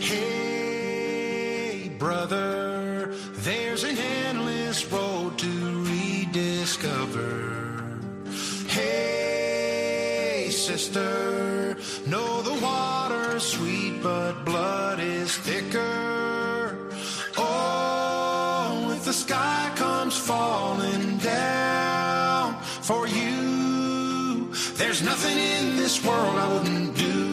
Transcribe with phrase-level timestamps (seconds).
[0.00, 7.82] Hey, brother, there's an endless road to rediscover.
[8.68, 11.76] Hey, sister,
[12.06, 16.92] know the water's sweet, but blood is thicker.
[17.36, 26.46] Oh, if the sky comes falling down for you, there's nothing in this world I
[26.52, 26.67] wouldn't do.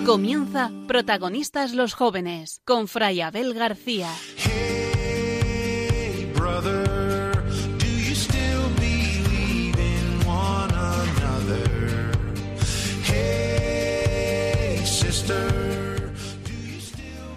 [0.05, 4.11] Comienza Protagonistas los Jóvenes con Fray Abel García.
[4.37, 7.33] Hey, brother,
[7.79, 12.11] do you still believe in one another?
[13.03, 15.49] Hey, sister,
[16.43, 17.35] do you still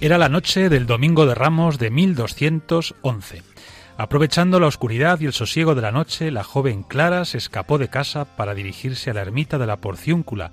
[0.00, 3.42] Era la noche del Domingo de Ramos de 1211.
[3.98, 7.88] Aprovechando la oscuridad y el sosiego de la noche, la joven Clara se escapó de
[7.88, 10.52] casa para dirigirse a la ermita de la Porciúncula,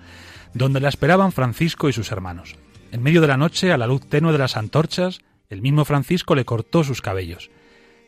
[0.58, 2.56] donde la esperaban Francisco y sus hermanos.
[2.92, 6.36] En medio de la noche, a la luz tenue de las antorchas, el mismo Francisco
[6.36, 7.52] le cortó sus cabellos.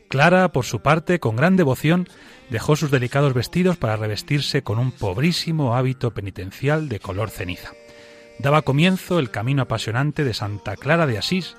[0.08, 2.08] Clara, por su parte, con gran devoción,
[2.50, 7.70] dejó sus delicados vestidos para revestirse con un pobrísimo hábito penitencial de color ceniza.
[8.40, 11.56] Daba comienzo el camino apasionante de Santa Clara de Asís,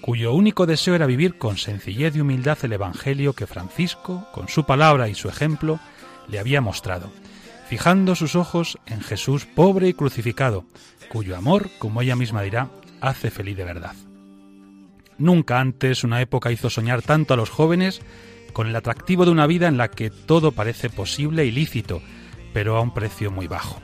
[0.00, 4.64] cuyo único deseo era vivir con sencillez y humildad el Evangelio que Francisco, con su
[4.64, 5.78] palabra y su ejemplo,
[6.28, 7.10] le había mostrado,
[7.70, 10.64] fijando sus ojos en Jesús pobre y crucificado,
[11.08, 12.68] cuyo amor, como ella misma dirá,
[13.00, 13.94] hace feliz de verdad.
[15.18, 18.02] Nunca antes una época hizo soñar tanto a los jóvenes
[18.52, 22.02] con el atractivo de una vida en la que todo parece posible y lícito,
[22.52, 23.80] pero a un precio muy bajo.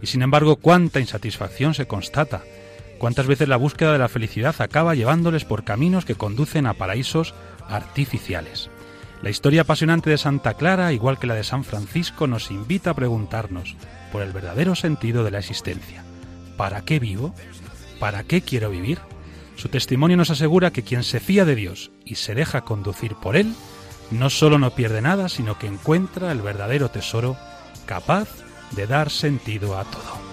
[0.00, 2.42] Y sin embargo, cuánta insatisfacción se constata,
[2.98, 7.34] cuántas veces la búsqueda de la felicidad acaba llevándoles por caminos que conducen a paraísos
[7.68, 8.70] artificiales.
[9.22, 12.94] La historia apasionante de Santa Clara, igual que la de San Francisco, nos invita a
[12.94, 13.76] preguntarnos
[14.12, 16.04] por el verdadero sentido de la existencia.
[16.56, 17.34] ¿Para qué vivo?
[17.98, 18.98] ¿Para qué quiero vivir?
[19.56, 23.36] Su testimonio nos asegura que quien se fía de Dios y se deja conducir por
[23.36, 23.54] Él,
[24.10, 27.36] no solo no pierde nada, sino que encuentra el verdadero tesoro
[27.86, 28.28] capaz
[28.72, 30.26] de dar sentido a todo.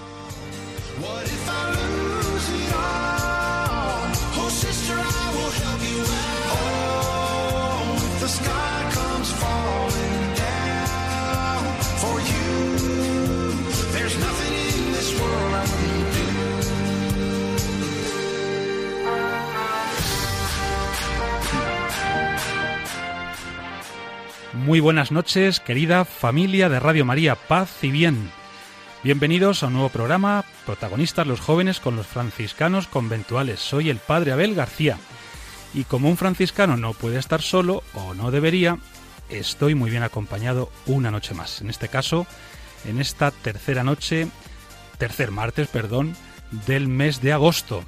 [24.66, 28.32] Muy buenas noches, querida familia de Radio María, paz y bien.
[29.04, 33.60] Bienvenidos a un nuevo programa, protagonistas los jóvenes con los franciscanos conventuales.
[33.60, 34.98] Soy el padre Abel García.
[35.74, 38.78] Y como un franciscano no puede estar solo, o no debería,
[39.28, 41.60] estoy muy bien acompañado una noche más.
[41.60, 42.26] En este caso,
[42.86, 44.30] en esta tercera noche,
[44.98, 46.16] tercer martes, perdón,
[46.68, 47.84] del mes de agosto.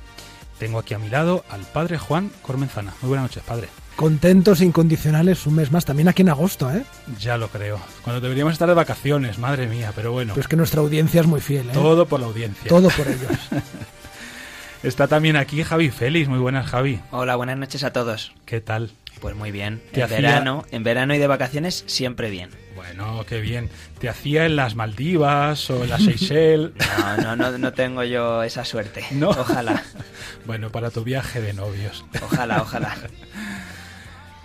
[0.59, 2.93] Tengo aquí a mi lado al padre Juan Cormenzana.
[3.01, 3.69] Muy buenas noches, padre.
[3.95, 6.83] Contentos incondicionales un mes más, también aquí en agosto, ¿eh?
[7.19, 7.79] Ya lo creo.
[8.03, 10.33] Cuando deberíamos estar de vacaciones, madre mía, pero bueno.
[10.33, 11.73] Pero es que nuestra audiencia es muy fiel, ¿eh?
[11.73, 12.67] Todo por la audiencia.
[12.67, 13.31] Todo por ellos.
[14.83, 16.27] Está también aquí Javi Félix.
[16.27, 16.99] Muy buenas, Javi.
[17.11, 18.33] Hola, buenas noches a todos.
[18.45, 18.91] ¿Qué tal?
[19.21, 19.81] Pues muy bien.
[19.93, 22.49] En hacía- verano, en verano y de vacaciones siempre bien.
[22.75, 23.69] Bueno, qué bien.
[23.99, 26.71] ¿Te hacía en las Maldivas o en las Seychelles?
[27.17, 29.05] No, no, no, no tengo yo esa suerte.
[29.11, 29.29] No.
[29.29, 29.81] Ojalá,
[30.45, 32.03] bueno, para tu viaje de novios.
[32.21, 32.95] ojalá, ojalá.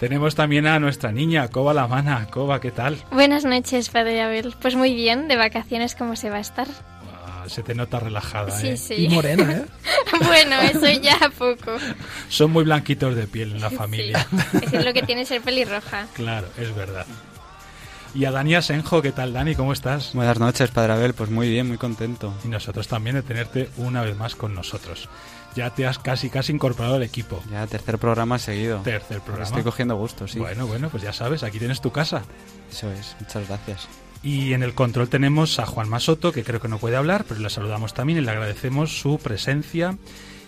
[0.01, 2.27] Tenemos también a nuestra niña, Coba la Mana.
[2.31, 2.97] Coba, ¿qué tal?
[3.13, 4.55] Buenas noches, Padre Abel.
[4.59, 6.67] Pues muy bien, de vacaciones, ¿cómo se va a estar?
[7.27, 8.77] Ah, se te nota relajada, Sí, ¿eh?
[8.79, 8.95] sí.
[8.95, 9.65] Y morena, ¿eh?
[10.25, 11.77] bueno, eso ya a poco.
[12.31, 14.27] Son muy blanquitos de piel en la familia.
[14.31, 14.59] Sí.
[14.63, 16.07] Eso es lo que tiene ser pelirroja.
[16.15, 17.05] claro, es verdad.
[18.15, 19.55] Y a Dani Asenjo, ¿qué tal, Dani?
[19.55, 20.15] ¿Cómo estás?
[20.15, 21.13] Buenas noches, Padre Abel.
[21.13, 22.33] Pues muy bien, muy contento.
[22.43, 25.11] Y nosotros también de tenerte una vez más con nosotros.
[25.55, 27.43] Ya te has casi, casi incorporado al equipo.
[27.51, 28.81] Ya tercer programa seguido.
[28.81, 29.47] Tercer programa.
[29.47, 30.39] Estoy cogiendo gusto, sí.
[30.39, 32.23] Bueno, bueno, pues ya sabes, aquí tienes tu casa.
[32.71, 33.17] Eso es.
[33.21, 33.89] Muchas gracias.
[34.23, 37.41] Y en el control tenemos a Juan Masoto, que creo que no puede hablar, pero
[37.41, 39.97] le saludamos también y le agradecemos su presencia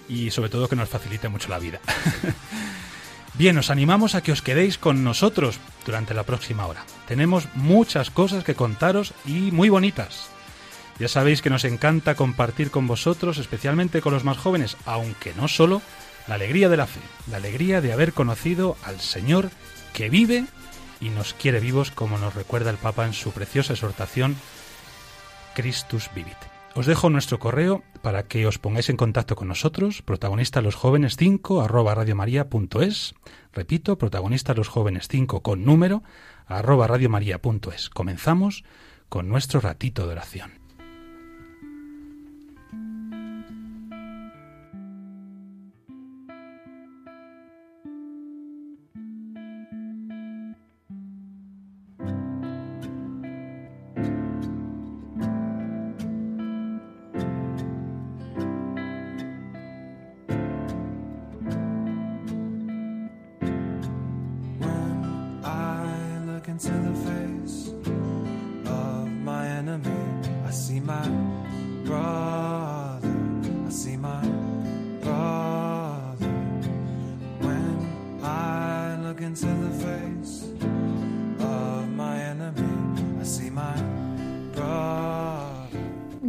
[0.09, 1.81] y sobre todo que nos facilite mucho la vida.
[3.35, 6.85] Bien, os animamos a que os quedéis con nosotros durante la próxima hora.
[7.09, 10.29] Tenemos muchas cosas que contaros y muy bonitas.
[11.03, 15.49] Ya sabéis que nos encanta compartir con vosotros, especialmente con los más jóvenes, aunque no
[15.49, 15.83] solo,
[16.29, 19.51] la alegría de la fe, la alegría de haber conocido al Señor
[19.95, 20.45] que vive
[21.01, 24.37] y nos quiere vivos, como nos recuerda el Papa en su preciosa exhortación
[25.57, 26.37] Christus Vivit.
[26.77, 31.17] Os dejo nuestro correo para que os pongáis en contacto con nosotros, protagonistas los jóvenes
[31.17, 33.17] 5 arroba radiomaria.es.
[33.53, 36.05] Repito, protagonistas los jóvenes 5 con número
[36.47, 37.91] arroba radiomaria.es.
[37.91, 38.63] Comenzamos
[39.09, 40.62] con nuestro ratito de oración.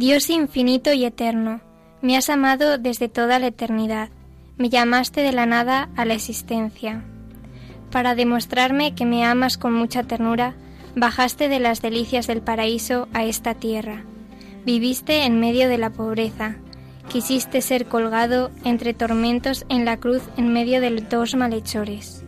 [0.04, 1.62] Dios infinito y eterno,
[2.02, 4.10] me has amado desde toda la eternidad,
[4.58, 7.02] me llamaste de la nada a la existencia.
[7.90, 10.56] Para demostrarme que me amas con mucha ternura,
[10.94, 14.04] bajaste de las delicias del paraíso a esta tierra.
[14.66, 16.56] Viviste en medio de la pobreza,
[17.08, 22.26] quisiste ser colgado entre tormentos en la cruz en medio de dos malhechores.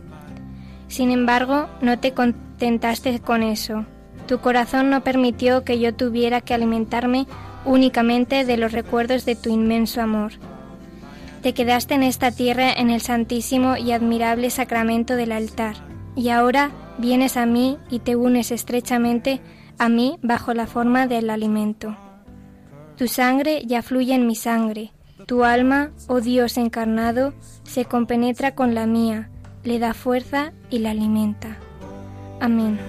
[0.87, 3.85] Sin embargo, no te contentaste con eso.
[4.27, 7.27] Tu corazón no permitió que yo tuviera que alimentarme
[7.67, 10.33] únicamente de los recuerdos de tu inmenso amor.
[11.41, 15.75] Te quedaste en esta tierra en el santísimo y admirable sacramento del altar,
[16.15, 19.39] y ahora vienes a mí y te unes estrechamente
[19.77, 21.95] a mí bajo la forma del alimento.
[22.97, 24.91] Tu sangre ya fluye en mi sangre,
[25.27, 27.33] tu alma, oh Dios encarnado,
[27.63, 29.29] se compenetra con la mía,
[29.63, 31.57] le da fuerza y la alimenta.
[32.39, 32.79] Amén.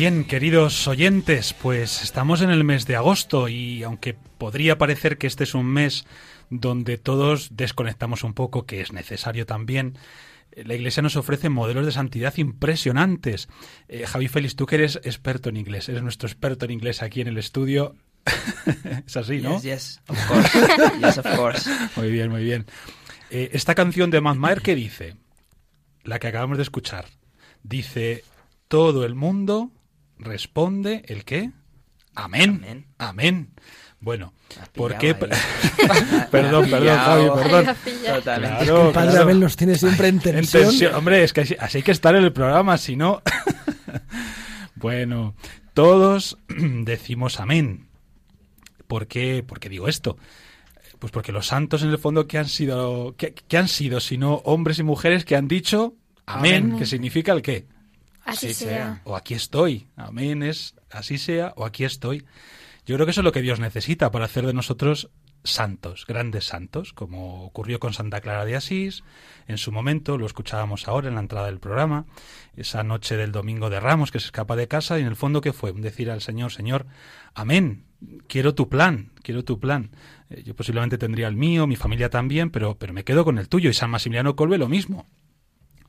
[0.00, 5.26] Bien, queridos oyentes, pues estamos en el mes de agosto y aunque podría parecer que
[5.26, 6.06] este es un mes
[6.48, 9.98] donde todos desconectamos un poco, que es necesario también,
[10.52, 13.50] eh, la Iglesia nos ofrece modelos de santidad impresionantes.
[13.88, 17.20] Eh, Javi Félix, tú que eres experto en inglés, eres nuestro experto en inglés aquí
[17.20, 17.94] en el estudio.
[19.06, 19.60] es así, ¿no?
[19.60, 20.58] Yes, yes, of course.
[20.98, 21.70] yes, of course.
[21.96, 22.64] Muy bien, muy bien.
[23.28, 25.16] Eh, esta canción de Matt Maher, ¿qué dice?
[26.04, 27.04] La que acabamos de escuchar.
[27.62, 28.24] Dice,
[28.68, 29.72] todo el mundo
[30.20, 31.50] responde, ¿el qué?
[32.14, 32.60] Amén.
[32.62, 32.86] Amén.
[32.98, 33.50] Amén.
[34.00, 34.32] Bueno,
[34.74, 35.14] ¿por qué?
[36.30, 37.76] perdón, perdón, Javi, perdón.
[38.06, 38.64] Totalmente.
[38.64, 39.22] Claro, el padre claro.
[39.24, 40.62] Abel nos tiene siempre en En tensión.
[40.64, 40.94] tensión.
[40.94, 43.22] Hombre, es que así, así hay que estar en el programa, si no...
[44.76, 45.34] bueno,
[45.74, 47.88] todos decimos amén.
[48.86, 50.16] ¿Por qué, por qué digo esto?
[50.98, 54.34] Pues porque los santos en el fondo que han sido, que, que han sido, sino
[54.44, 55.94] hombres y mujeres que han dicho
[56.26, 56.78] amén, Amén.
[56.78, 57.66] que significa el qué.
[58.30, 58.68] Así, Así sea.
[58.68, 59.02] sea.
[59.04, 59.88] O aquí estoy.
[59.96, 62.24] Amén es así sea o aquí estoy.
[62.86, 65.10] Yo creo que eso es lo que Dios necesita para hacer de nosotros
[65.44, 69.04] santos, grandes santos, como ocurrió con Santa Clara de Asís,
[69.46, 72.06] en su momento, lo escuchábamos ahora en la entrada del programa,
[72.56, 75.40] esa noche del domingo de Ramos que se escapa de casa y en el fondo
[75.40, 76.86] que fue decir al Señor, Señor,
[77.34, 77.84] amén,
[78.28, 79.90] quiero tu plan, quiero tu plan.
[80.28, 83.48] Eh, yo posiblemente tendría el mío, mi familia también, pero, pero me quedo con el
[83.48, 85.06] tuyo y San Maximiliano Colbe lo mismo.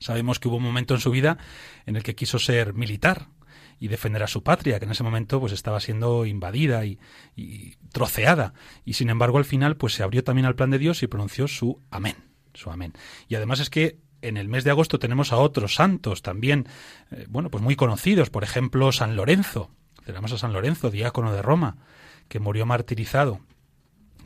[0.02, 1.38] Sabemos que hubo un momento en su vida
[1.86, 3.28] en el que quiso ser militar
[3.78, 6.98] y defender a su patria, que en ese momento pues estaba siendo invadida y,
[7.92, 8.52] troceada.
[8.84, 11.46] Y sin embargo, al final, pues se abrió también al plan de Dios y pronunció
[11.46, 12.16] su amén.
[12.54, 12.92] Su amén.
[13.28, 16.66] Y además es que en el mes de agosto tenemos a otros santos también,
[17.10, 18.30] eh, bueno, pues muy conocidos.
[18.30, 19.70] Por ejemplo, San Lorenzo.
[20.04, 21.76] Tenemos a San Lorenzo, diácono de Roma,
[22.28, 23.40] que murió martirizado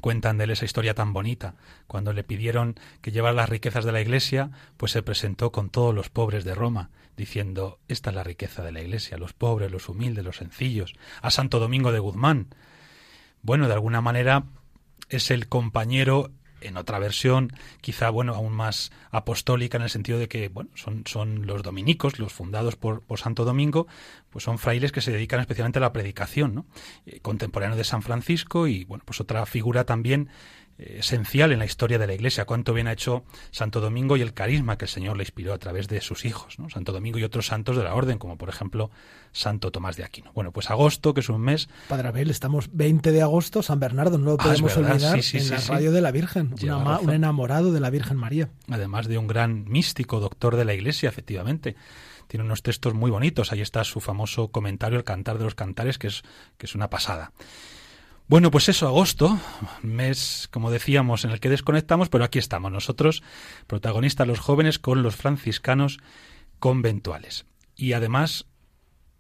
[0.06, 1.56] cuentan de él esa historia tan bonita.
[1.88, 5.92] Cuando le pidieron que llevara las riquezas de la iglesia, pues se presentó con todos
[5.92, 9.88] los pobres de Roma, diciendo, esta es la riqueza de la iglesia, los pobres, los
[9.88, 10.94] humildes, los sencillos.
[11.22, 12.54] A Santo Domingo de Guzmán.
[13.42, 14.44] Bueno, de alguna manera
[15.08, 16.30] es el compañero
[16.66, 21.04] en otra versión, quizá bueno, aún más apostólica en el sentido de que bueno, son,
[21.06, 23.87] son los dominicos, los fundados por, por Santo Domingo,
[24.30, 26.66] pues son frailes que se dedican especialmente a la predicación, ¿no?
[27.06, 30.28] Eh, contemporáneo de San Francisco y bueno, pues otra figura también
[30.78, 32.45] esencial en la historia de la Iglesia.
[32.45, 35.59] Cuánto bien ha hecho Santo Domingo y el carisma que el Señor le inspiró a
[35.59, 36.68] través de sus hijos, ¿no?
[36.68, 38.90] Santo Domingo y otros santos de la orden, como por ejemplo
[39.33, 40.33] Santo Tomás de Aquino.
[40.35, 44.18] Bueno, pues agosto, que es un mes Padre Abel, estamos 20 de agosto, San Bernardo,
[44.18, 46.54] no lo Ah, podemos olvidar, sí, sí, en sí, la radio de la Virgen,
[47.02, 48.50] un enamorado de la Virgen María.
[48.68, 51.76] además de un gran místico, doctor de la Iglesia, efectivamente.
[52.28, 53.52] Tiene unos textos muy bonitos.
[53.52, 56.23] Ahí está su famoso comentario, el Cantar de los Cantares, que es,
[56.59, 57.30] que es una pasada.
[58.28, 59.38] Bueno, pues eso, agosto,
[59.83, 63.23] mes, como decíamos, en el que desconectamos, pero aquí estamos nosotros,
[63.68, 66.00] protagonistas los jóvenes con los franciscanos
[66.59, 67.47] conventuales.
[67.76, 68.47] Y además,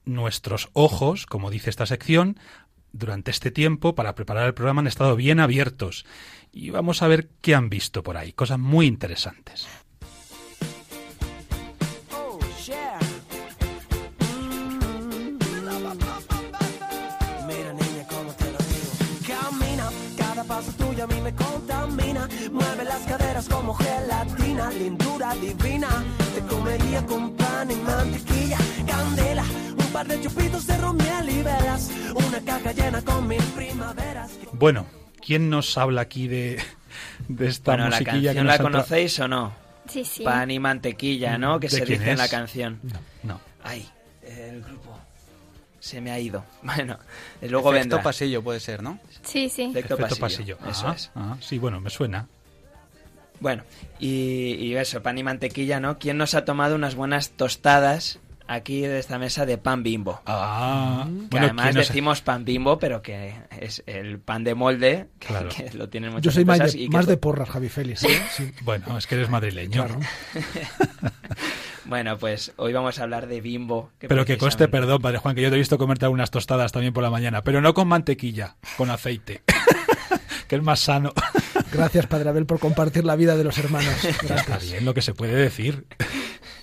[0.04, 2.40] nuestros ojos, como dice esta sección,
[2.90, 6.04] durante este tiempo, para preparar el programa, han estado bien abiertos.
[6.50, 9.68] Y vamos a ver qué han visto por ahí, cosas muy interesantes.
[21.06, 22.28] A mí me contamina.
[22.52, 25.88] Mueve las caderas como gelatina, lindura divina.
[26.34, 29.44] Te comería con pan y mantequilla, candela.
[29.78, 31.90] Un par de chupitos de romiel y velas.
[32.14, 34.30] Una caja llena con mil primaveras.
[34.52, 34.86] Bueno,
[35.24, 36.60] ¿quién nos habla aquí de,
[37.28, 39.52] de esta Bueno, la musiquilla que canción nos la conocéis o no?
[39.88, 40.24] Sí, sí.
[40.24, 41.60] Pan y mantequilla, ¿no?
[41.60, 42.80] Que ¿De se dice en la canción.
[43.22, 43.40] No.
[43.62, 43.88] Ay,
[44.22, 44.98] el grupo
[45.78, 46.44] se me ha ido.
[46.62, 46.98] Bueno,
[47.40, 48.02] eh, luego Efecto vendrá.
[48.02, 48.98] pasillo puede ser, ¿no?
[49.26, 49.64] Sí, sí.
[49.64, 50.56] Efecto Efecto pasillo.
[50.56, 50.70] pasillo.
[50.70, 51.10] Eso Ah, es.
[51.14, 52.26] ah, sí, bueno, me suena.
[53.40, 53.64] Bueno,
[53.98, 55.98] y, y eso, pan y mantequilla, ¿no?
[55.98, 58.18] ¿Quién nos ha tomado unas buenas tostadas
[58.48, 60.22] aquí de esta mesa de pan bimbo?
[60.24, 64.54] Ah, Que bueno, además ¿quién nos- decimos pan bimbo, pero que es el pan de
[64.54, 65.48] molde, que, Claro.
[65.50, 67.68] que lo tienen muchas Yo soy más de, y que más to- de porras, Javi
[67.68, 68.04] Félix.
[68.04, 68.22] ¿eh?
[68.34, 69.84] Sí, Bueno, es que eres madrileño.
[69.84, 70.00] claro.
[71.86, 73.90] Bueno, pues hoy vamos a hablar de bimbo.
[74.00, 76.72] Pero que conste, precisamente- perdón, Padre Juan, que yo te he visto comerte algunas tostadas
[76.72, 79.42] también por la mañana, pero no con mantequilla, con aceite,
[80.48, 81.12] que es más sano.
[81.72, 84.04] Gracias, Padre Abel, por compartir la vida de los hermanos.
[84.04, 85.86] Está bien lo que se puede decir.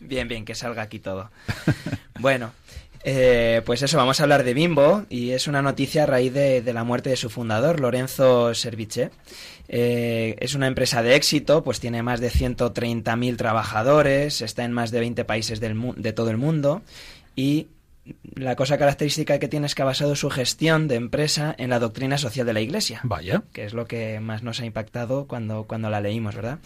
[0.01, 1.31] Bien, bien, que salga aquí todo.
[2.19, 2.51] bueno,
[3.03, 6.62] eh, pues eso, vamos a hablar de Bimbo y es una noticia a raíz de,
[6.62, 9.10] de la muerte de su fundador, Lorenzo Serviche.
[9.67, 14.91] Eh, es una empresa de éxito, pues tiene más de 130.000 trabajadores, está en más
[14.91, 16.81] de 20 países del mu- de todo el mundo
[17.36, 17.67] y
[18.36, 21.79] la cosa característica que tiene es que ha basado su gestión de empresa en la
[21.79, 23.43] doctrina social de la Iglesia Vaya.
[23.53, 26.60] que es lo que más nos ha impactado cuando, cuando la leímos, ¿verdad?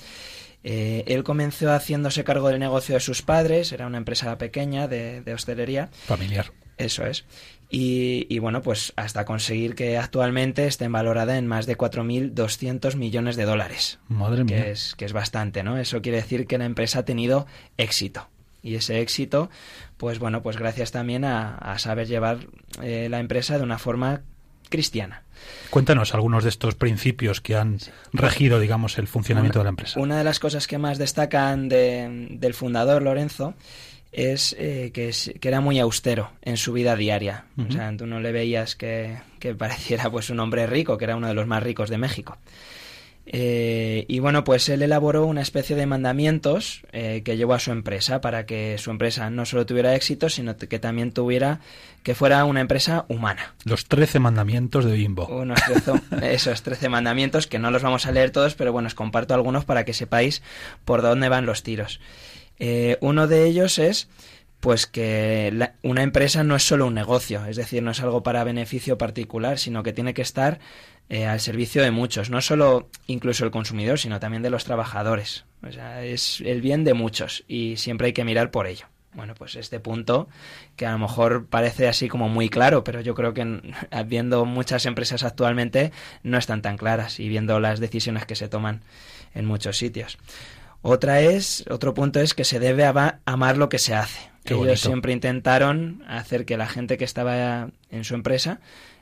[0.69, 5.21] Eh, él comenzó haciéndose cargo del negocio de sus padres, era una empresa pequeña de,
[5.21, 6.51] de hostelería, Familiar.
[6.77, 7.24] eso es.
[7.69, 13.36] Y, y bueno, pues hasta conseguir que actualmente esté valorada en más de 4.200 millones
[13.38, 14.63] de dólares, Madre mía.
[14.65, 15.77] que es, que es bastante, ¿no?
[15.77, 17.47] Eso quiere decir que la empresa ha tenido
[17.77, 18.27] éxito.
[18.63, 19.50] Y ese éxito,
[19.95, 22.47] pues bueno, pues gracias también a, a saber llevar
[22.81, 24.24] eh, la empresa de una forma
[24.69, 25.24] cristiana.
[25.69, 27.77] Cuéntanos algunos de estos principios que han
[28.13, 30.00] regido, digamos, el funcionamiento de la empresa.
[30.00, 33.53] Una de las cosas que más destacan de- del fundador Lorenzo
[34.12, 37.45] es, eh, que es- que era muy austero en su vida diaria.
[37.57, 41.15] O sea, tú no le veías que, que pareciera pues un hombre rico, que era
[41.15, 42.38] uno de los más ricos de México.
[43.29, 47.72] Eh, y bueno, pues él elaboró una especie de mandamientos eh, que llevó a su
[47.72, 51.60] empresa para que su empresa no solo tuviera éxito, sino que también tuviera
[52.03, 53.53] que fuera una empresa humana.
[53.65, 55.27] Los trece mandamientos de Bimbo.
[55.27, 56.01] Unos trece-
[56.34, 59.65] esos 13 mandamientos que no los vamos a leer todos, pero bueno, os comparto algunos
[59.65, 60.41] para que sepáis
[60.86, 62.00] por dónde van los tiros.
[62.60, 64.07] Eh, uno de ellos es
[64.62, 68.24] pues que la- una empresa no es solo un negocio, es decir, no es algo
[68.24, 70.60] para beneficio particular, sino que tiene que estar
[71.09, 75.45] eh, al servicio de muchos, no solo incluso el consumidor, sino también de los trabajadores.
[75.67, 78.85] O sea, es el bien de muchos y siempre hay que mirar por ello.
[79.13, 80.27] Bueno, pues este punto,
[80.75, 83.73] que a lo mejor parece así como muy claro, pero yo creo que en-
[84.05, 85.91] viendo muchas empresas actualmente
[86.23, 88.81] no están tan claras y viendo las decisiones que se toman
[89.33, 90.17] en muchos sitios.
[90.83, 94.29] Otra es, otro punto es que se debe ama- amar lo que se hace.
[94.43, 94.77] Qué Ellos bonito.
[94.87, 98.59] siempre intentaron hacer que la gente que estaba en su empresa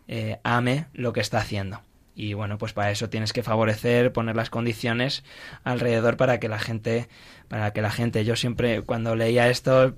[0.07, 1.81] eh, ame lo que está haciendo.
[2.15, 5.23] Y bueno, pues para eso tienes que favorecer, poner las condiciones
[5.63, 7.09] alrededor para que la gente,
[7.49, 9.95] para que la gente, yo siempre cuando leía esto,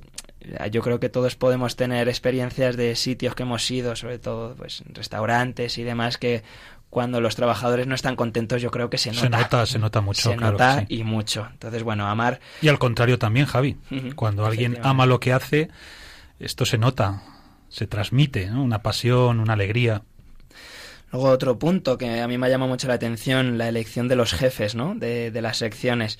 [0.71, 4.83] yo creo que todos podemos tener experiencias de sitios que hemos ido, sobre todo pues
[4.93, 6.43] restaurantes y demás, que
[6.89, 9.21] cuando los trabajadores no están contentos, yo creo que se nota.
[9.21, 10.85] Se nota, se nota mucho, Se claro, nota sí.
[10.89, 11.47] y mucho.
[11.51, 13.77] Entonces, bueno, amar Y al contrario también, Javi.
[14.15, 15.69] Cuando alguien ama lo que hace,
[16.39, 17.23] esto se nota,
[17.69, 18.63] se transmite, ¿no?
[18.63, 20.03] Una pasión, una alegría.
[21.11, 24.33] Luego otro punto que a mí me llama mucho la atención, la elección de los
[24.33, 24.93] jefes, ¿no?
[24.95, 26.19] De, de las secciones.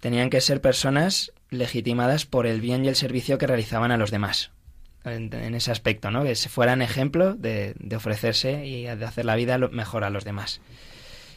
[0.00, 4.10] Tenían que ser personas legitimadas por el bien y el servicio que realizaban a los
[4.10, 4.50] demás.
[5.04, 6.24] En, en ese aspecto, ¿no?
[6.24, 10.24] Que se fueran ejemplo de, de ofrecerse y de hacer la vida mejor a los
[10.24, 10.60] demás.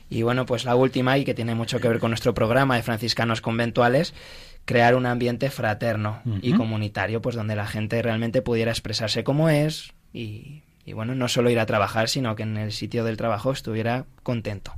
[0.10, 2.82] Y bueno, pues la última, y que tiene mucho que ver con nuestro programa de
[2.82, 4.16] franciscanos conventuales,
[4.66, 9.94] crear un ambiente fraterno y comunitario, pues donde la gente realmente pudiera expresarse como es
[10.12, 13.52] y, y bueno, no solo ir a trabajar, sino que en el sitio del trabajo
[13.52, 14.74] estuviera contento.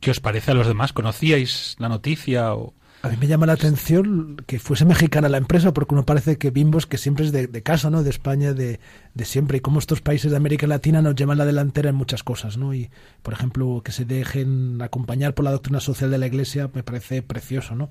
[0.00, 0.92] ¿Qué os parece a los demás?
[0.92, 2.74] ¿Conocíais la noticia o...?
[3.02, 6.50] A mí me llama la atención que fuese mexicana la empresa, porque uno parece que
[6.50, 8.02] Bimbos, que siempre es de, de casa, ¿no?
[8.02, 8.80] De España, de,
[9.14, 12.24] de siempre, y cómo estos países de América Latina nos llevan la delantera en muchas
[12.24, 12.74] cosas, ¿no?
[12.74, 12.90] Y,
[13.22, 17.22] por ejemplo, que se dejen acompañar por la doctrina social de la Iglesia me parece
[17.22, 17.88] precioso, ¿no?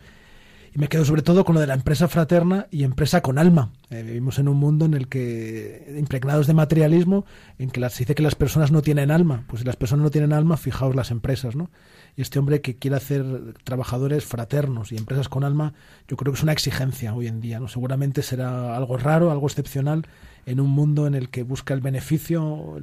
[0.74, 3.72] Y me quedo sobre todo con lo de la empresa fraterna y empresa con alma.
[3.90, 7.26] Eh, vivimos en un mundo en el que, impregnados de materialismo,
[7.58, 9.46] en que las, se dice que las personas no tienen alma.
[9.48, 11.70] Pues si las personas no tienen alma, fijaos las empresas, ¿no?
[12.16, 15.74] Y este hombre que quiere hacer trabajadores fraternos y empresas con alma,
[16.08, 17.68] yo creo que es una exigencia hoy en día, ¿no?
[17.68, 20.08] Seguramente será algo raro, algo excepcional
[20.48, 22.82] en un mundo en el que busca el beneficio,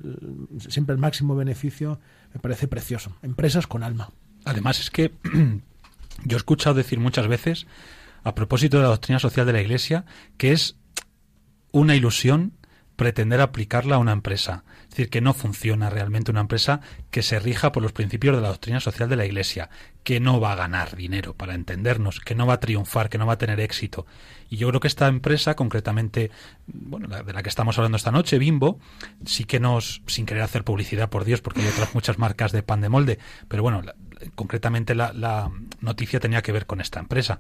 [0.69, 1.99] siempre el máximo beneficio,
[2.33, 3.17] me parece precioso.
[3.23, 4.11] Empresas con alma.
[4.45, 5.12] Además es que
[6.23, 7.66] yo he escuchado decir muchas veces,
[8.23, 10.04] a propósito de la doctrina social de la Iglesia,
[10.38, 10.76] que es
[11.73, 12.52] una ilusión
[12.97, 14.64] pretender aplicarla a una empresa.
[14.85, 16.80] Es decir, que no funciona realmente una empresa
[17.11, 19.68] que se rija por los principios de la doctrina social de la Iglesia,
[20.04, 23.26] que no va a ganar dinero, para entendernos, que no va a triunfar, que no
[23.26, 24.06] va a tener éxito.
[24.49, 26.30] Y yo creo que esta empresa, concretamente,
[26.66, 28.78] bueno, de la que estamos hablando esta noche, Bimbo,
[29.25, 32.62] sí que nos, sin querer hacer publicidad, por Dios, porque hay otras muchas marcas de
[32.62, 33.18] pan de molde,
[33.49, 33.83] pero bueno,
[34.35, 35.50] concretamente la, la
[35.81, 37.38] noticia tenía que ver con esta empresa.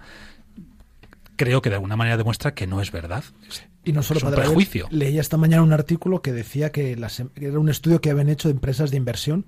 [1.36, 3.24] Creo que de alguna manera demuestra que no es verdad.
[3.84, 4.86] Y no solo Es un Padre prejuicio.
[4.90, 8.10] Leía esta mañana un artículo que decía que, las em- que era un estudio que
[8.10, 9.46] habían hecho de empresas de inversión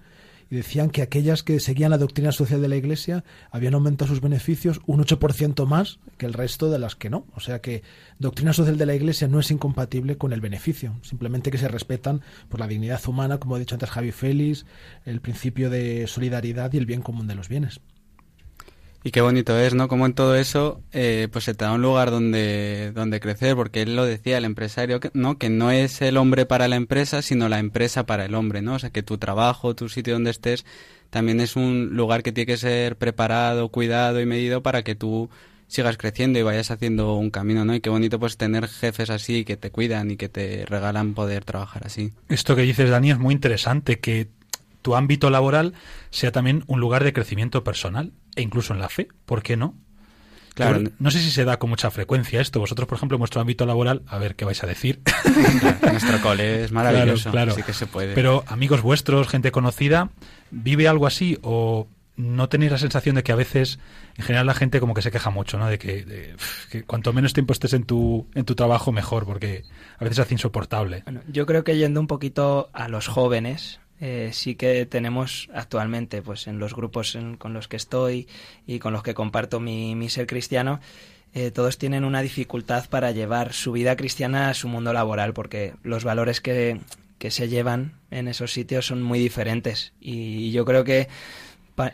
[0.51, 4.21] y decían que aquellas que seguían la doctrina social de la Iglesia habían aumentado sus
[4.21, 7.27] beneficios un 8% más que el resto de las que no.
[7.35, 7.83] O sea que
[8.19, 12.23] doctrina social de la Iglesia no es incompatible con el beneficio, simplemente que se respetan
[12.49, 14.67] por la dignidad humana, como ha dicho antes Javi Félix,
[15.05, 17.81] el principio de solidaridad y el bien común de los bienes.
[19.07, 19.87] Y qué bonito es, ¿no?
[19.87, 23.83] Como en todo eso, eh, pues se te da un lugar donde, donde crecer, porque
[23.83, 25.38] él lo decía, el empresario, ¿no?
[25.38, 28.75] Que no es el hombre para la empresa, sino la empresa para el hombre, ¿no?
[28.75, 30.66] O sea, que tu trabajo, tu sitio donde estés,
[31.09, 35.31] también es un lugar que tiene que ser preparado, cuidado y medido para que tú
[35.69, 37.77] sigas creciendo y vayas haciendo un camino, ¿no?
[37.77, 41.45] Y qué bonito pues tener jefes así que te cuidan y que te regalan poder
[41.45, 42.12] trabajar así.
[42.29, 44.31] Esto que dices, Dani, es muy interesante, que
[44.83, 45.75] tu ámbito laboral
[46.11, 49.09] sea también un lugar de crecimiento personal e incluso en la fe.
[49.25, 49.75] ¿Por qué no?
[50.55, 50.81] Claro.
[50.99, 52.61] No sé si se da con mucha frecuencia esto.
[52.61, 55.01] Vosotros, por ejemplo, en vuestro ámbito laboral, a ver qué vais a decir.
[55.83, 57.55] Nuestro cole es maravilloso, Claro, claro.
[57.55, 58.14] sí que se puede.
[58.14, 60.09] Pero amigos vuestros, gente conocida,
[60.51, 63.79] ¿vive algo así o no tenéis la sensación de que a veces,
[64.16, 65.66] en general, la gente como que se queja mucho, ¿no?
[65.68, 69.27] De que, de, uf, que cuanto menos tiempo estés en tu, en tu trabajo, mejor,
[69.27, 69.64] porque
[69.99, 71.03] a veces se hace insoportable.
[71.05, 76.23] Bueno, yo creo que yendo un poquito a los jóvenes, eh, sí que tenemos actualmente,
[76.23, 78.29] pues en los grupos con los que estoy
[78.67, 80.81] y con los que comparto mi, ser cristiano,
[81.35, 85.75] eh, todos tienen una dificultad para llevar su vida cristiana a su mundo laboral, porque
[85.83, 86.81] los valores que,
[87.19, 89.93] que se llevan en esos sitios son muy diferentes.
[90.01, 91.09] Y yo creo que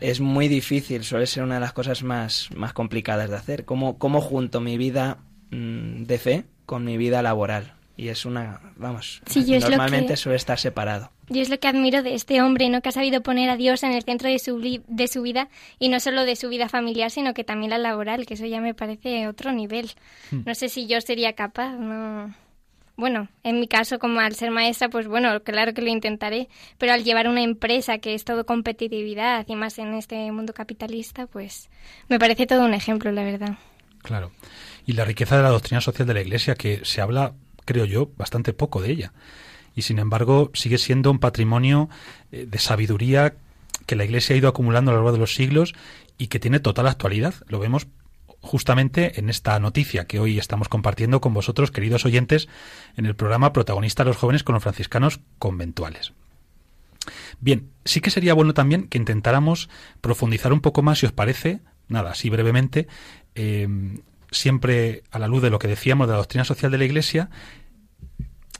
[0.01, 3.65] es muy difícil, suele ser una de las cosas más, más complicadas de hacer.
[3.65, 5.17] ¿Cómo, cómo junto mi vida
[5.51, 7.73] mm, de fe con mi vida laboral?
[7.95, 11.11] Y es una, vamos, Sí, yo es lo normalmente que- suele estar separado.
[11.29, 12.81] Yo es lo que admiro de este hombre, ¿no?
[12.81, 15.47] Que ha sabido poner a Dios en el centro de su, li- de su vida
[15.79, 18.59] y no solo de su vida familiar, sino que también la laboral, que eso ya
[18.61, 19.91] me parece otro nivel.
[20.31, 22.33] No sé si yo sería capaz, no.
[22.95, 26.93] Bueno, en mi caso, como al ser maestra, pues bueno, claro que lo intentaré, pero
[26.93, 31.69] al llevar una empresa que es todo competitividad y más en este mundo capitalista, pues
[32.09, 33.55] me parece todo un ejemplo, la verdad.
[34.03, 34.31] Claro.
[34.85, 37.33] Y la riqueza de la doctrina social de la Iglesia, que se habla,
[37.65, 39.13] creo yo, bastante poco de ella.
[39.75, 41.89] Y sin embargo, sigue siendo un patrimonio
[42.31, 43.35] eh, de sabiduría
[43.85, 45.73] que la Iglesia ha ido acumulando a lo largo de los siglos
[46.17, 47.35] y que tiene total actualidad.
[47.47, 47.87] Lo vemos
[48.39, 52.49] justamente en esta noticia que hoy estamos compartiendo con vosotros, queridos oyentes,
[52.97, 56.13] en el programa Protagonista los jóvenes con los franciscanos conventuales.
[57.39, 59.69] Bien, sí que sería bueno también que intentáramos
[60.01, 62.87] profundizar un poco más, si os parece, nada, así brevemente,
[63.35, 63.67] eh,
[64.33, 67.29] siempre a la luz de lo que decíamos de la doctrina social de la Iglesia,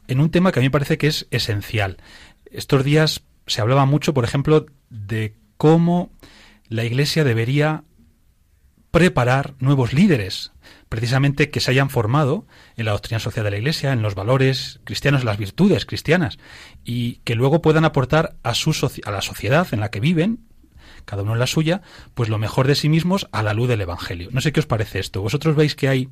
[0.08, 1.98] en un tema que a mí me parece que es esencial.
[2.46, 6.12] Estos días se hablaba mucho, por ejemplo, de cómo
[6.68, 7.84] la Iglesia debería
[8.92, 10.52] preparar nuevos líderes,
[10.88, 12.46] precisamente que se hayan formado
[12.78, 16.38] en la doctrina social de la Iglesia, en los valores cristianos, en las virtudes cristianas,
[16.84, 18.72] y que luego puedan aportar a, su
[19.04, 20.46] a la sociedad en la que viven,
[21.06, 21.82] cada uno en la suya,
[22.14, 24.30] pues lo mejor de sí mismos a la luz del Evangelio.
[24.32, 25.22] No sé qué os parece esto.
[25.22, 26.10] ¿Vosotros veis que hay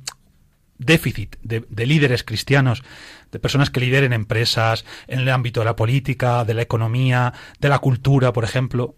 [0.78, 2.82] déficit de, de líderes cristianos,
[3.30, 7.68] de personas que lideren empresas, en el ámbito de la política, de la economía, de
[7.68, 8.96] la cultura, por ejemplo?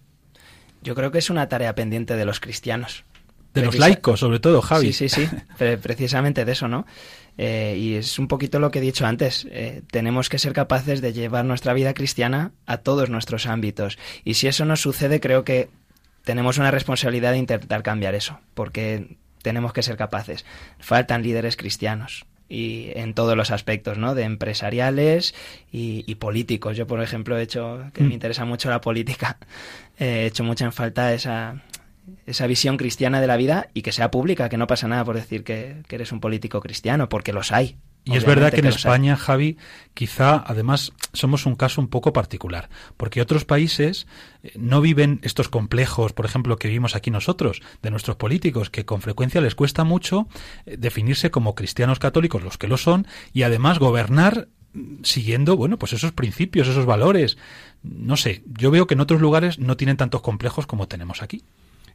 [0.83, 3.05] Yo creo que es una tarea pendiente de los cristianos.
[3.53, 4.93] De los laicos, sobre todo, Javi.
[4.93, 6.87] Sí, sí, sí, pre- precisamente de eso, ¿no?
[7.39, 9.47] Eh, y es un poquito lo que he dicho antes.
[9.51, 13.97] eh, tenemos que ser capaces de llevar nuestra vida cristiana a todos nuestros ámbitos.
[14.25, 15.69] Y si eso no sucede, creo que
[16.25, 20.45] tenemos una responsabilidad de intentar cambiar eso, porque tenemos que ser capaces.
[20.79, 22.27] Faltan líderes cristianos.
[22.47, 24.15] Y en todos los aspectos, ¿no?
[24.15, 25.35] De empresariales
[25.73, 26.77] y, y políticos.
[26.77, 28.09] Yo, por ejemplo, he hecho, que Mm.
[28.09, 29.39] me interesa mucho la política,
[29.99, 31.63] eh, he hecho mucha en falta esa,
[32.27, 35.17] esa visión cristiana de la vida y que sea pública, que no pasa nada por
[35.17, 37.77] decir que, que eres un político cristiano, porque los hay.
[38.05, 38.67] Y es verdad que en.
[38.67, 39.57] España, Javi,
[39.95, 44.07] quizá además somos un caso un poco particular, porque otros países
[44.43, 48.85] eh, no viven estos complejos, por ejemplo, que vivimos aquí nosotros, de nuestros políticos, que
[48.85, 50.29] con frecuencia les cuesta mucho
[50.67, 55.79] eh, definirse como cristianos católicos, los que lo son, y además gobernar mm, siguiendo, bueno,
[55.79, 57.39] pues esos principios, esos valores.
[57.83, 61.43] No sé, yo veo que en otros lugares no tienen tantos complejos como tenemos aquí.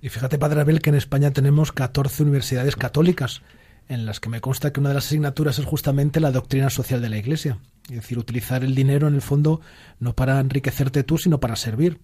[0.01, 3.41] Y fíjate, Padre Abel, que en España tenemos 14 universidades católicas,
[3.89, 7.01] en las que me consta que una de las asignaturas es justamente la doctrina social
[7.01, 7.57] de la Iglesia.
[7.89, 9.61] Es decir, utilizar el dinero en el fondo
[9.99, 11.99] no para enriquecerte tú, sino para servir.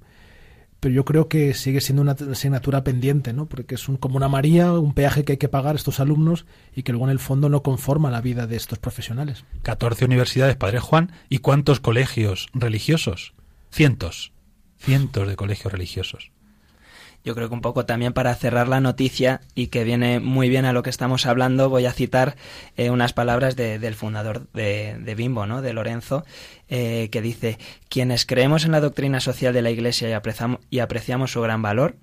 [0.79, 3.45] Pero yo creo que sigue siendo una asignatura pendiente, ¿no?
[3.45, 6.45] Porque es un, como una María, un peaje que hay que pagar a estos alumnos
[6.75, 9.45] y que luego en el fondo no conforma la vida de estos profesionales.
[9.61, 13.33] 14 universidades, Padre Juan, ¿y cuántos colegios religiosos?
[13.71, 14.33] Cientos,
[14.77, 16.31] cientos de colegios religiosos.
[17.25, 20.63] Yo creo que un poco también para cerrar la noticia y que viene muy bien
[20.65, 22.35] a lo que estamos hablando, voy a citar
[22.77, 25.63] eh, unas palabras de- del fundador de, Bimbo, ¿no?
[25.63, 26.23] de Lorenzo,
[26.69, 27.57] eh, que dice,
[27.89, 31.63] quienes creemos en la doctrina social de la Iglesia y apreciamos, y apreciamos su gran
[31.63, 31.95] valor,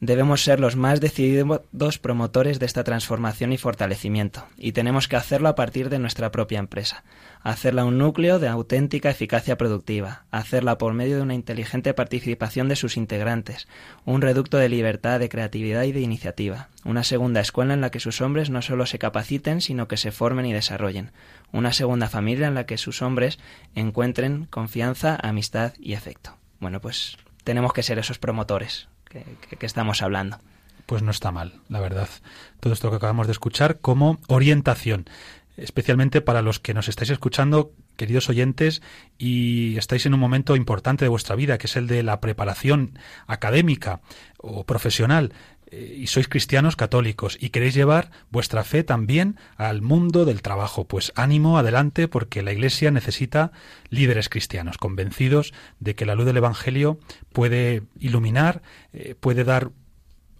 [0.00, 5.50] debemos ser los más decididos promotores de esta transformación y fortalecimiento, y tenemos que hacerlo
[5.50, 7.04] a partir de nuestra propia empresa,
[7.42, 12.76] hacerla un núcleo de auténtica eficacia productiva, hacerla por medio de una inteligente participación de
[12.76, 13.66] sus integrantes,
[14.04, 18.00] un reducto de libertad, de creatividad y de iniciativa, una segunda escuela en la que
[18.00, 21.12] sus hombres no solo se capaciten, sino que se formen y desarrollen,
[21.52, 23.38] una segunda familia en la que sus hombres
[23.74, 26.36] encuentren confianza, amistad y afecto.
[26.60, 29.24] Bueno, pues tenemos que ser esos promotores que,
[29.58, 30.38] que- estamos hablando.
[30.86, 32.08] Pues no está mal, la verdad.
[32.58, 35.06] Todo esto que acabamos de escuchar como orientación,
[35.60, 38.82] especialmente para los que nos estáis escuchando, queridos oyentes,
[39.18, 42.98] y estáis en un momento importante de vuestra vida, que es el de la preparación
[43.26, 44.00] académica
[44.38, 45.32] o profesional,
[45.72, 50.84] eh, y sois cristianos católicos y queréis llevar vuestra fe también al mundo del trabajo.
[50.84, 53.52] Pues ánimo, adelante, porque la Iglesia necesita
[53.88, 56.98] líderes cristianos, convencidos de que la luz del Evangelio
[57.32, 59.70] puede iluminar, eh, puede dar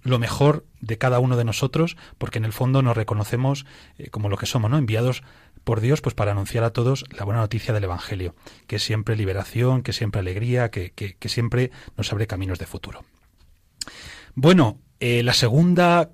[0.02, 3.66] lo mejor de cada uno de nosotros, porque en el fondo nos reconocemos
[3.98, 4.78] eh, como lo que somos, ¿no?
[4.78, 5.22] Enviados
[5.64, 8.34] por Dios, pues para anunciar a todos la buena noticia del Evangelio,
[8.66, 12.66] que es siempre liberación, que es siempre alegría, que, que- siempre nos abre caminos de
[12.66, 13.04] futuro.
[14.34, 16.10] Bueno, eh, la segunda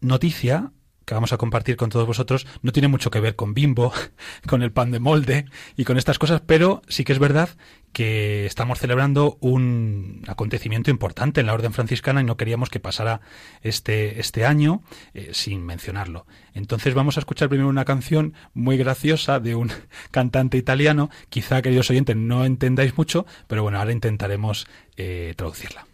[0.00, 0.72] noticia
[1.04, 3.92] que vamos a compartir con todos vosotros no tiene mucho que ver con Bimbo,
[4.46, 7.50] con el pan de molde y con estas cosas, pero sí que es verdad
[7.92, 13.20] que estamos celebrando un acontecimiento importante en la Orden Franciscana y no queríamos que pasara
[13.62, 14.82] este, este año
[15.14, 16.26] eh, sin mencionarlo.
[16.54, 19.70] Entonces vamos a escuchar primero una canción muy graciosa de un
[20.10, 21.08] cantante italiano.
[21.30, 25.86] Quizá, queridos oyentes, no entendáis mucho, pero bueno, ahora intentaremos eh, traducirla.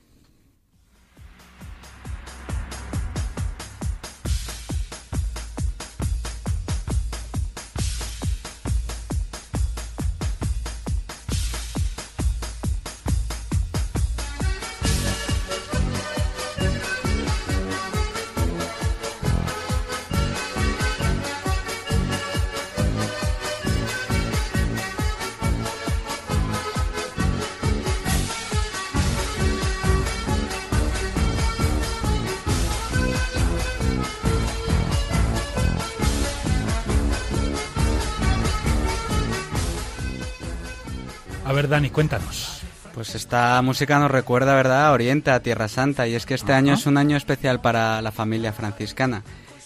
[41.70, 42.60] Dani, cuéntanos.
[42.94, 46.52] Pues esta música nos recuerda, ¿verdad?, a Oriente, a Tierra Santa, y es que este
[46.52, 49.22] año es un año especial para la familia franciscana.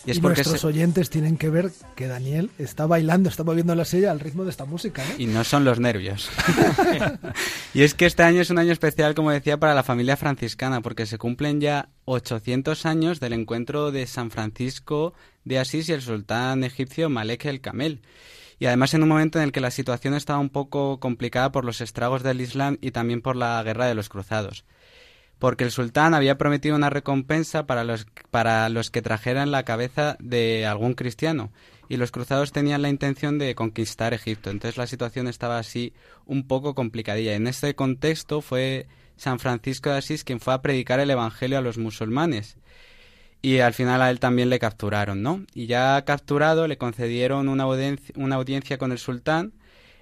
[0.06, 3.42] Y es y porque nuestros se- oyentes tienen que ver que Daniel está bailando, está
[3.42, 5.02] moviendo la silla al ritmo de esta música.
[5.02, 5.14] ¿no?
[5.18, 6.28] Y no son los nervios.
[7.74, 10.82] y es que este año es un año especial, como decía, para la familia franciscana,
[10.82, 15.14] porque se cumplen ya 800 años del encuentro de San Francisco
[15.44, 18.02] de Asís y el sultán egipcio Malek el Camel.
[18.64, 21.66] Y además en un momento en el que la situación estaba un poco complicada por
[21.66, 24.64] los estragos del Islam y también por la guerra de los cruzados.
[25.38, 30.16] Porque el sultán había prometido una recompensa para los, para los que trajeran la cabeza
[30.18, 31.53] de algún cristiano.
[31.90, 34.48] Y los cruzados tenían la intención de conquistar Egipto.
[34.48, 35.92] Entonces la situación estaba así
[36.24, 37.35] un poco complicadilla.
[37.35, 38.87] En este contexto fue
[39.18, 42.57] San Francisco de Asís quien fue a predicar el Evangelio a los musulmanes.
[43.44, 45.44] Y al final a él también le capturaron, ¿no?
[45.52, 49.52] Y ya capturado le concedieron una audiencia, una audiencia con el sultán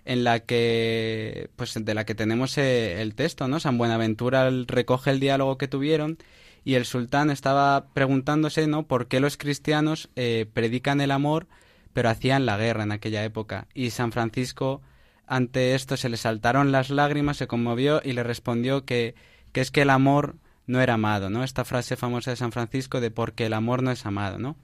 [0.05, 3.59] en la que, pues de la que tenemos eh, el texto, ¿no?
[3.59, 6.19] San Buenaventura recoge el diálogo que tuvieron
[6.65, 8.85] y el sultán estaba preguntándose, ¿no?
[8.85, 11.49] ¿Por qué los cristianos eh, predican el amor
[11.93, 13.67] pero hacían la guerra en aquella época?
[13.75, 14.83] Y San Francisco
[15.27, 19.17] ante esto se le saltaron las lágrimas, se conmovió y le respondió que,
[19.51, 21.45] que es que el amor no era amado, ¿no?
[21.45, 24.57] Esta frase famosa de San Francisco de porque el amor no es amado, ¿no?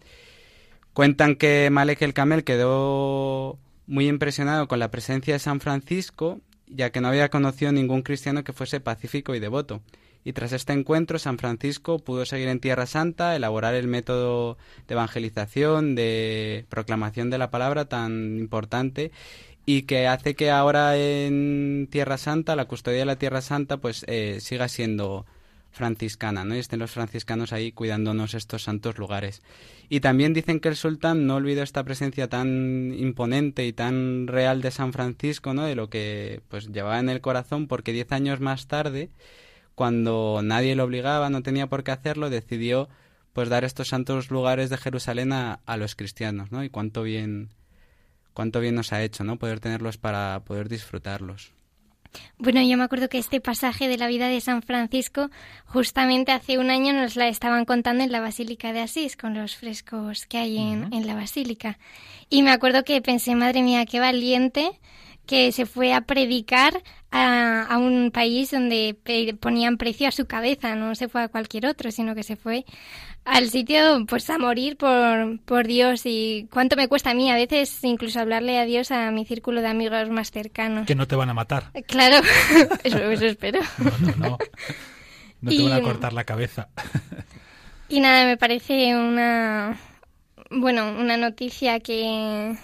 [0.92, 6.90] Cuentan que Malek el Camel quedó muy impresionado con la presencia de San Francisco, ya
[6.90, 9.80] que no había conocido ningún cristiano que fuese pacífico y devoto.
[10.24, 14.94] Y tras este encuentro, San Francisco pudo seguir en Tierra Santa, elaborar el método de
[14.94, 19.10] evangelización, de proclamación de la palabra tan importante
[19.64, 24.04] y que hace que ahora en Tierra Santa, la custodia de la Tierra Santa, pues
[24.08, 25.26] eh, siga siendo
[25.70, 26.56] franciscana, ¿no?
[26.56, 29.42] Y estén los franciscanos ahí cuidándonos estos santos lugares.
[29.88, 34.60] Y también dicen que el sultán no olvidó esta presencia tan imponente y tan real
[34.60, 35.64] de San Francisco, ¿no?
[35.64, 39.10] De lo que pues llevaba en el corazón, porque diez años más tarde,
[39.74, 42.88] cuando nadie lo obligaba, no tenía por qué hacerlo, decidió
[43.32, 46.64] pues dar estos santos lugares de Jerusalén a, a los cristianos, ¿no?
[46.64, 47.50] Y cuánto bien,
[48.34, 49.38] cuánto bien nos ha hecho, ¿no?
[49.38, 51.57] Poder tenerlos para poder disfrutarlos.
[52.38, 55.30] Bueno, yo me acuerdo que este pasaje de la vida de San Francisco
[55.66, 59.56] justamente hace un año nos la estaban contando en la Basílica de Asís, con los
[59.56, 61.78] frescos que hay en, en la Basílica.
[62.30, 64.70] Y me acuerdo que pensé, madre mía, qué valiente
[65.28, 68.96] que se fue a predicar a, a un país donde
[69.38, 72.64] ponían precio a su cabeza, no se fue a cualquier otro, sino que se fue
[73.24, 77.34] al sitio pues a morir por, por Dios y cuánto me cuesta a mí a
[77.34, 80.86] veces incluso hablarle a Dios a mi círculo de amigos más cercanos.
[80.86, 81.70] Que no te van a matar.
[81.86, 82.26] Claro,
[82.84, 83.60] eso, eso espero.
[83.78, 84.38] No, no, no.
[85.42, 86.68] No te Y- van a cortar la cabeza.
[87.90, 89.78] Y nada, me parece una
[90.50, 92.54] bueno, una noticia que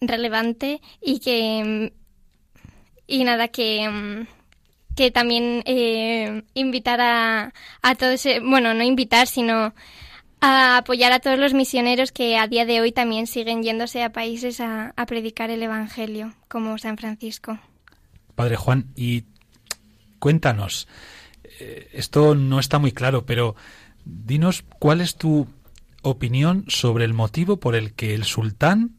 [0.00, 1.92] relevante y que
[3.06, 4.26] y nada que
[4.98, 9.72] que también eh, invitar a, a todos, bueno, no invitar, sino
[10.40, 14.10] a apoyar a todos los misioneros que a día de hoy también siguen yéndose a
[14.10, 17.60] países a, a predicar el Evangelio, como San Francisco.
[18.34, 19.22] Padre Juan, y
[20.18, 20.88] cuéntanos,
[21.60, 23.54] eh, esto no está muy claro, pero
[24.04, 25.46] dinos cuál es tu
[26.02, 28.97] opinión sobre el motivo por el que el sultán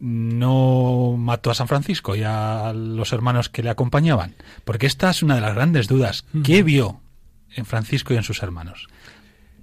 [0.00, 4.34] no mató a San Francisco y a los hermanos que le acompañaban.
[4.64, 6.24] Porque esta es una de las grandes dudas.
[6.42, 7.00] ¿Qué vio
[7.54, 8.88] en Francisco y en sus hermanos?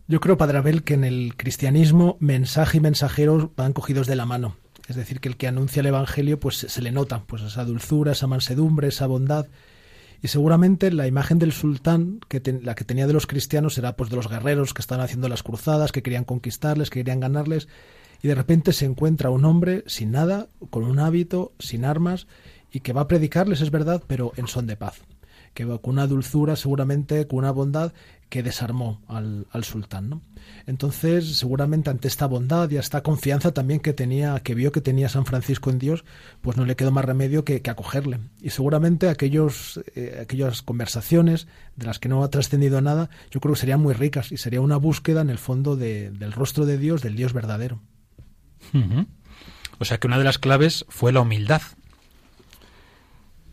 [0.08, 4.26] Yo creo, Padre Abel, que en el cristianismo mensaje y mensajero van cogidos de la
[4.26, 4.56] mano.
[4.88, 8.14] Es decir, que el que anuncia el Evangelio, pues se le nota, pues esa dulzura,
[8.14, 9.48] esa mansedumbre, esa bondad.
[10.22, 14.10] Y seguramente la imagen del sultán, que la que tenía de los cristianos, era pues
[14.10, 17.68] de los guerreros que estaban haciendo las cruzadas, que querían conquistarles, que querían ganarles,
[18.22, 22.28] y de repente se encuentra un hombre sin nada, con un hábito, sin armas,
[22.72, 25.02] y que va a predicarles, es verdad, pero en son de paz.
[25.54, 27.92] Que va con una dulzura, seguramente, con una bondad
[28.30, 30.10] que desarmó al, al sultán.
[30.10, 30.22] ¿no?
[30.66, 35.10] Entonces, seguramente ante esta bondad y esta confianza también que tenía, que vio que tenía
[35.10, 36.04] San Francisco en Dios,
[36.42, 38.20] pues no le quedó más remedio que, acogerle.
[38.42, 43.54] Y seguramente aquellos, eh, aquellas conversaciones de las que no ha trascendido nada, yo creo
[43.54, 46.78] que serían muy ricas y sería una búsqueda en el fondo de- del rostro de
[46.78, 47.80] Dios, del Dios verdadero.
[49.80, 51.62] O sea que una de las claves fue la humildad.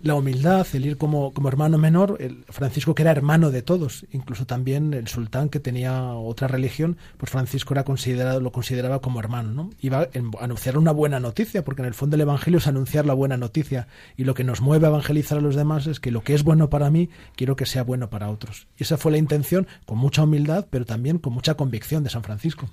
[0.04, 4.04] la humildad, el ir como, como hermano menor, el Francisco que era hermano de todos,
[4.12, 9.18] incluso también el sultán que tenía otra religión, pues Francisco era considerado, lo consideraba como
[9.18, 9.70] hermano, ¿no?
[9.80, 10.08] Iba a
[10.44, 13.88] anunciar una buena noticia, porque en el fondo el Evangelio es anunciar la buena noticia,
[14.14, 16.44] y lo que nos mueve a evangelizar a los demás es que lo que es
[16.44, 18.66] bueno para mí, quiero que sea bueno para otros.
[18.76, 22.24] Y esa fue la intención, con mucha humildad, pero también con mucha convicción de San
[22.24, 22.68] Francisco.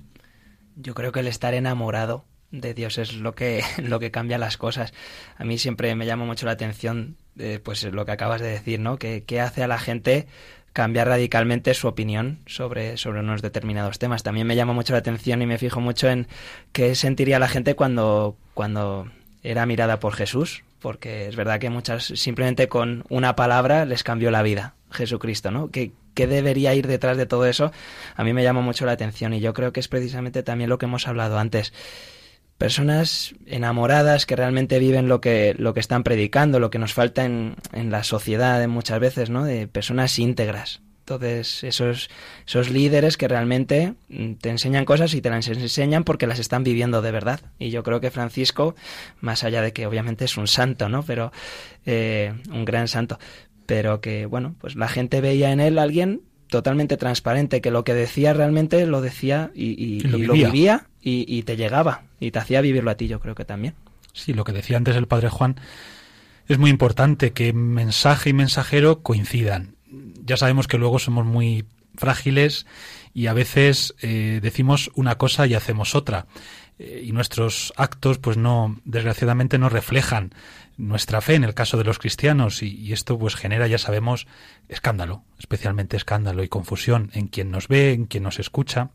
[0.76, 4.58] Yo creo que el estar enamorado de Dios es lo que, lo que cambia las
[4.58, 4.94] cosas.
[5.38, 8.80] A mí siempre me llama mucho la atención eh, pues lo que acabas de decir,
[8.80, 8.98] ¿no?
[8.98, 10.28] Que, que hace a la gente
[10.74, 14.24] cambiar radicalmente su opinión sobre, sobre unos determinados temas.
[14.24, 16.28] También me llama mucho la atención y me fijo mucho en
[16.72, 19.10] qué sentiría la gente cuando, cuando
[19.44, 24.32] era mirada por Jesús, porque es verdad que muchas simplemente con una palabra les cambió
[24.32, 25.70] la vida, Jesucristo, ¿no?
[25.70, 27.72] ¿Qué, qué debería ir detrás de todo eso?
[28.16, 30.78] A mí me llama mucho la atención y yo creo que es precisamente también lo
[30.78, 31.74] que hemos hablado antes.
[32.62, 37.26] Personas enamoradas que realmente viven lo que, lo que están predicando, lo que nos falta
[37.26, 39.44] en, en la sociedad muchas veces, ¿no?
[39.44, 40.80] De personas íntegras.
[41.00, 42.12] Entonces, esos,
[42.46, 46.64] esos líderes que realmente mm, te enseñan cosas y te las enseñan porque las están
[46.64, 47.40] viviendo de verdad.
[47.58, 48.76] Y yo creo que Francisco,
[49.22, 51.02] más allá de que obviamente es un santo, ¿no?
[51.02, 51.32] Pero
[51.88, 53.18] eh, un gran santo.
[53.66, 56.22] pero que, bueno, pues la gente veía en él a alguien
[56.52, 60.34] totalmente transparente, que lo que decía realmente lo decía y, y- Y lo y lo
[60.34, 60.86] vivía.
[61.02, 63.74] y te llegaba y te hacía vivirlo a ti, yo creo que también.
[64.14, 65.56] Sí, lo que decía antes el padre Juan,
[66.48, 69.76] es muy importante que mensaje y mensajero coincidan.
[70.26, 72.66] Ya sabemos que luego somos muy frágiles
[73.14, 76.28] y a veces eh, decimos una cosa y hacemos otra.
[76.80, 80.34] Eh, y nuestros actos, pues no, desgraciadamente no reflejan
[80.82, 84.28] nuestra fe en el caso de los cristianos y, esto pues genera, ya sabemos,
[84.68, 88.90] escándalo, especialmente escándalo y confusión en quien nos ve, en quien nos escucha.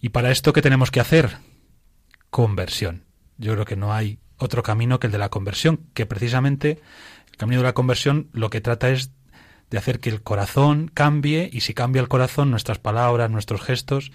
[0.00, 1.38] Y para esto, ¿qué tenemos que hacer?
[2.30, 3.04] Conversión.
[3.36, 6.80] Yo creo que no hay otro camino que el de la conversión, que precisamente
[7.30, 9.12] el camino de la conversión lo que trata es
[9.70, 14.10] de hacer que el corazón cambie y si cambia el corazón, nuestras palabras, nuestros gestos,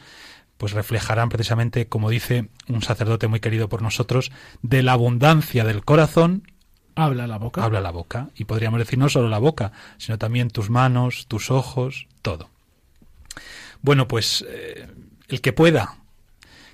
[0.58, 5.84] pues reflejarán precisamente, como dice un sacerdote muy querido por nosotros, de la abundancia del
[5.84, 6.44] corazón
[6.96, 7.64] Habla la boca.
[7.64, 8.30] habla la boca.
[8.36, 12.50] Y podríamos decir no solo la boca, sino también tus manos, tus ojos, todo.
[13.82, 14.88] Bueno, pues eh,
[15.28, 15.98] el que pueda,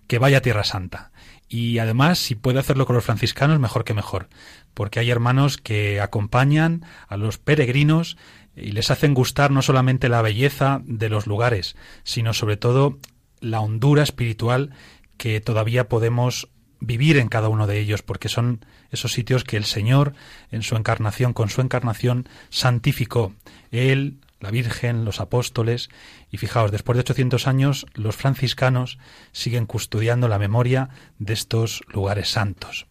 [0.08, 1.12] que vaya a Tierra Santa.
[1.48, 4.30] Y además, si puede hacerlo con los franciscanos, mejor que mejor.
[4.76, 8.18] Porque hay hermanos que acompañan a los peregrinos
[8.56, 13.00] y les hacen gustar no solamente la belleza de los lugares, sino sobre todo
[13.40, 14.72] la hondura espiritual
[15.18, 19.66] que todavía podemos vivir en cada uno de ellos, porque son esos sitios que el
[19.66, 20.14] Señor,
[20.52, 23.34] en su encarnación, con su encarnación, santificó.
[23.72, 25.90] Él, la Virgen, los apóstoles,
[26.32, 28.98] y fijaos, después de 800 años, los franciscanos
[29.32, 32.88] siguen custodiando la memoria de estos lugares santos,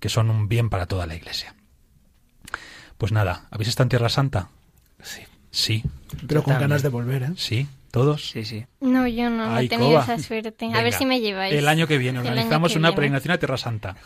[0.00, 1.54] que son un bien para toda la Iglesia.
[2.98, 4.48] Pues nada, ¿habéis estado en Tierra Santa?
[5.02, 5.22] Sí.
[5.52, 5.84] Sí,
[6.26, 7.32] Pero con ganas de volver, ¿eh?
[7.36, 8.30] sí, todos.
[8.30, 8.66] Sí, sí.
[8.80, 10.02] No, yo no, no Ay, he tenido Coba.
[10.02, 10.48] esa suerte.
[10.48, 11.54] A Venga, ver si me lleváis.
[11.54, 12.96] El año que viene El organizamos que una viene.
[12.96, 13.96] peregrinación a Tierra Santa.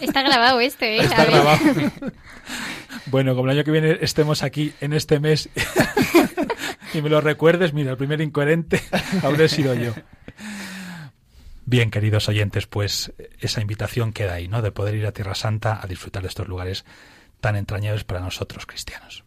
[0.00, 0.98] Está grabado esto, ¿eh?
[0.98, 1.30] Está A ver.
[1.32, 1.62] grabado.
[3.06, 5.48] bueno, como el año que viene estemos aquí en este mes
[6.94, 8.80] y me lo recuerdes, mira, el primer incoherente
[9.24, 9.92] habré sido yo.
[11.64, 14.62] Bien, queridos oyentes, pues esa invitación queda ahí, ¿no?
[14.62, 16.84] De poder ir a Tierra Santa a disfrutar de estos lugares
[17.40, 19.24] tan entrañables para nosotros cristianos.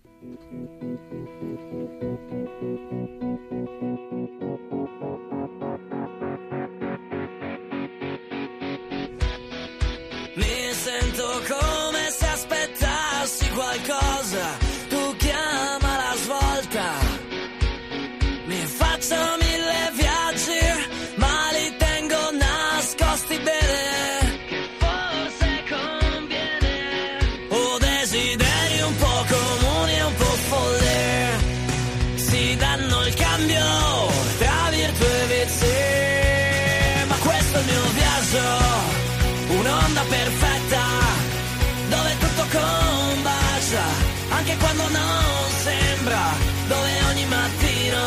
[44.86, 46.34] Quando non sembra
[46.68, 48.04] dove ogni mattino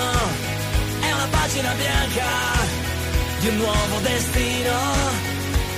[1.01, 2.27] è una pagina bianca
[3.41, 5.27] di un nuovo destino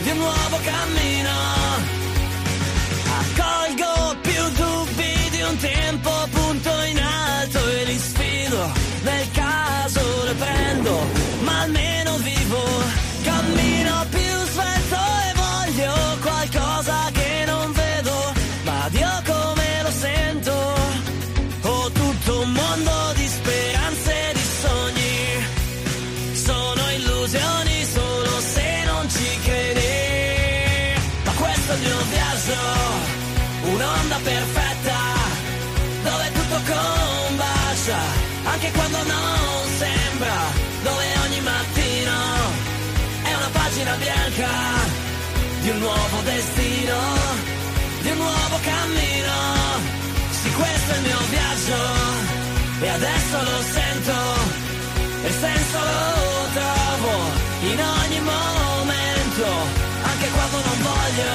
[0.03, 1.31] di un nuovo cammino.
[3.21, 8.73] Accolgo più dubbi di un tempo punto in alto e li sfido.
[9.03, 11.07] Nel caso le prendo
[11.41, 12.00] ma almeno
[38.61, 40.37] anche quando non sembra
[40.83, 42.13] dove ogni mattino
[43.23, 44.49] è una pagina bianca
[45.63, 46.99] di un nuovo destino
[48.03, 49.39] di un nuovo cammino.
[50.31, 51.81] Sì questo è il mio viaggio
[52.81, 54.19] e adesso lo sento
[55.23, 57.13] e il senso lo trovo
[57.61, 59.47] in ogni momento
[60.03, 61.33] anche quando non voglio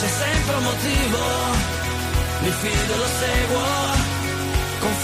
[0.00, 1.18] c'è sempre un motivo
[2.40, 4.16] mi fido lo seguo
[4.80, 4.94] con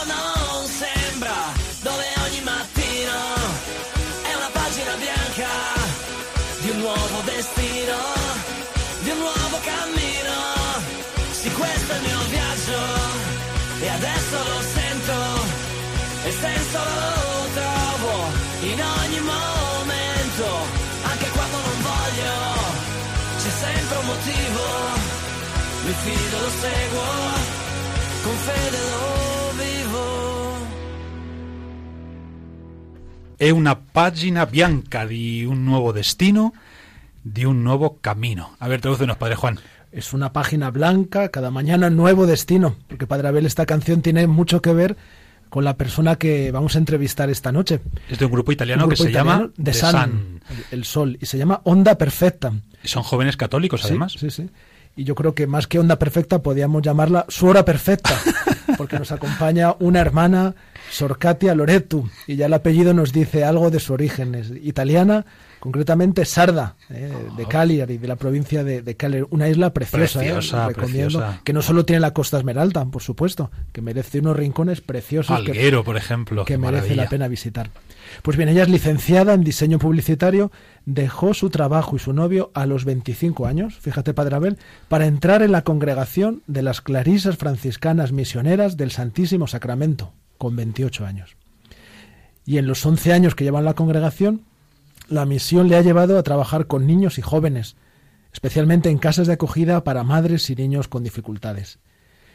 [0.00, 1.36] quando non sembra,
[1.82, 3.18] dove ogni mattino
[4.22, 5.52] è una pagina bianca
[6.60, 7.96] di un nuovo destino,
[9.00, 10.38] di un nuovo cammino.
[11.32, 12.80] Sì, questo è il mio viaggio
[13.80, 15.18] e adesso lo sento,
[16.24, 18.12] e senso lo trovo
[18.72, 20.46] in ogni momento,
[21.02, 22.34] anche quando non voglio,
[23.42, 24.64] c'è sempre un motivo,
[25.84, 27.08] mi fido, lo seguo,
[28.22, 29.29] con fede lo
[33.40, 36.52] È una pagina bianca di un nuevo destino,
[37.22, 38.54] di un nuevo camino.
[38.58, 39.58] A ver, tradúcenos, Padre Juan.
[39.92, 44.60] Es una página blanca, cada mañana nuevo destino, porque Padre Abel esta canción tiene mucho
[44.60, 44.98] que ver
[45.48, 47.80] con la persona que vamos a entrevistar esta noche.
[48.10, 50.40] Es de un grupo italiano Un que se llama The The Sun, Sun.
[50.70, 52.52] el- Sol, y se llama Onda Perfecta.
[52.84, 54.12] Y Son jóvenes católicos, Sí, además.
[54.18, 54.50] Sí, sí.
[54.96, 58.10] Y yo creo que más que onda perfecta podíamos llamarla su hora perfecta,
[58.76, 60.54] porque nos acompaña una hermana,
[60.90, 64.34] Sorcatia Loretu, y ya el apellido nos dice algo de su origen.
[64.34, 65.26] Es italiana,
[65.60, 69.26] concretamente Sarda, eh, de Cagliari, de la provincia de, de Cagliari.
[69.30, 71.40] Una isla preciosa, eh, Preciosa, recomiendo, preciosa.
[71.44, 75.52] que no solo tiene la Costa Esmeralda, por supuesto, que merece unos rincones preciosos que-
[75.52, 76.44] Alguero, por ejemplo.
[76.44, 77.02] que merece maravilla.
[77.04, 77.70] la pena visitar.
[78.22, 80.50] Pues bien, ella es licenciada en diseño publicitario,
[80.84, 84.58] dejó su trabajo y su novio a los 25 años, fíjate Padre Abel,
[84.88, 91.04] para entrar en la congregación de las Clarisas Franciscanas Misioneras del Santísimo Sacramento, con 28
[91.04, 91.36] años.
[92.46, 94.46] Y en los 11 años que lleva en la congregación,
[95.06, 97.76] la misión le ha llevado a trabajar con niños y jóvenes,
[98.32, 101.78] especialmente en casas de acogida para madres y niños con dificultades.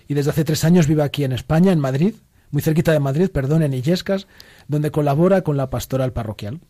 [0.07, 2.13] Y desde hace tres años vive aquí en España, en Madrid,
[2.51, 4.27] muy cerquita de Madrid, perdón, en Illescas,
[4.67, 6.61] donde colabora con la pastoral parroquial.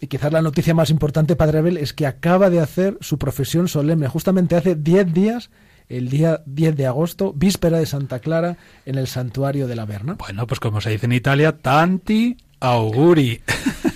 [0.00, 3.68] Y quizás la noticia más importante, Padre Abel, es que acaba de hacer su profesión
[3.68, 5.50] solemne, justamente hace 10 días,
[5.88, 10.14] el día 10 de agosto, víspera de Santa Clara, en el santuario de la Verna.
[10.14, 13.40] Bueno, pues como se dice en Italia, tanti auguri.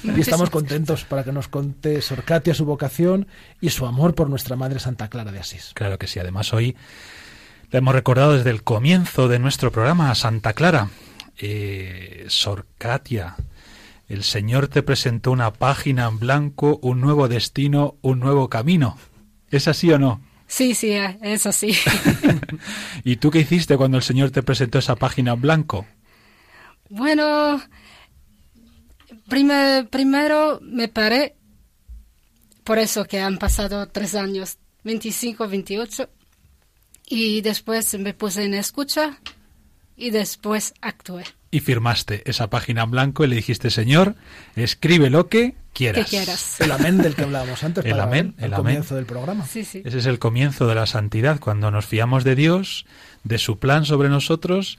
[0.02, 3.26] Y estamos contentos para que nos conte Sorcatia su vocación
[3.60, 5.72] y su amor por nuestra Madre Santa Clara de Asís.
[5.74, 6.18] Claro que sí.
[6.18, 6.76] Además, hoy
[7.70, 10.90] le hemos recordado desde el comienzo de nuestro programa a Santa Clara.
[11.38, 13.36] Eh, Sorcatia,
[14.08, 18.96] el Señor te presentó una página en blanco, un nuevo destino, un nuevo camino.
[19.50, 20.20] ¿Es así o no?
[20.52, 21.72] Sí, sí, eh, es así.
[23.04, 25.86] ¿Y tú qué hiciste cuando el Señor te presentó esa página blanco?
[26.88, 27.62] bueno,
[29.28, 31.36] prime- primero me paré,
[32.64, 36.08] por eso que han pasado tres años, 25, 28,
[37.06, 39.18] y después me puse en escucha
[39.96, 41.24] y después actué.
[41.52, 44.14] Y firmaste esa página en blanco y le dijiste, Señor,
[44.54, 46.04] escribe lo que quieras.
[46.04, 46.60] Que quieras.
[46.60, 48.56] El amén del que hablábamos antes, El Padre amén, el amén.
[48.56, 49.44] comienzo del programa.
[49.46, 49.82] Sí, sí.
[49.84, 52.86] Ese es el comienzo de la santidad, cuando nos fiamos de Dios,
[53.24, 54.78] de su plan sobre nosotros.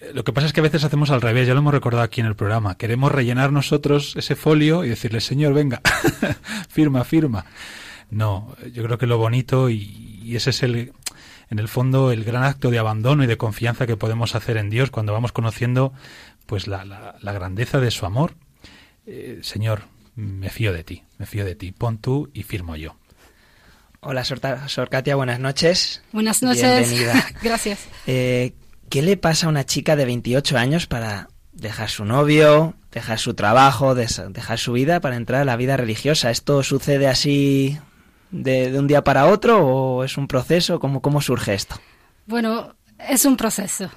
[0.00, 2.02] Eh, Lo que pasa es que a veces hacemos al revés, ya lo hemos recordado
[2.04, 2.76] aquí en el programa.
[2.78, 5.82] Queremos rellenar nosotros ese folio y decirle, Señor, venga,
[6.70, 7.44] firma, firma.
[8.10, 10.92] No, yo creo que lo bonito y, y ese es el,
[11.50, 14.70] en el fondo, el gran acto de abandono y de confianza que podemos hacer en
[14.70, 15.92] Dios cuando vamos conociendo,
[16.46, 18.34] pues, la, la- la grandeza de su amor.
[19.06, 19.82] Eh, señor,
[20.14, 21.72] me fío de ti, me fío de ti.
[21.72, 22.96] Pon tú y firmo yo.
[24.00, 26.02] Hola, Sorta- Sorcatia, buenas noches.
[26.12, 26.88] Buenas noches.
[26.90, 27.26] Bienvenida.
[27.42, 27.80] Gracias.
[28.06, 28.54] Eh,
[28.90, 33.34] ¿Qué le pasa a una chica de 28 años para dejar su novio, dejar su
[33.34, 36.30] trabajo, dejar su vida para entrar a la vida religiosa?
[36.30, 37.78] ¿Esto sucede así
[38.30, 40.78] de, de un día para otro o es un proceso?
[40.80, 41.76] ¿Cómo, cómo surge esto?
[42.26, 43.90] Bueno, es un proceso,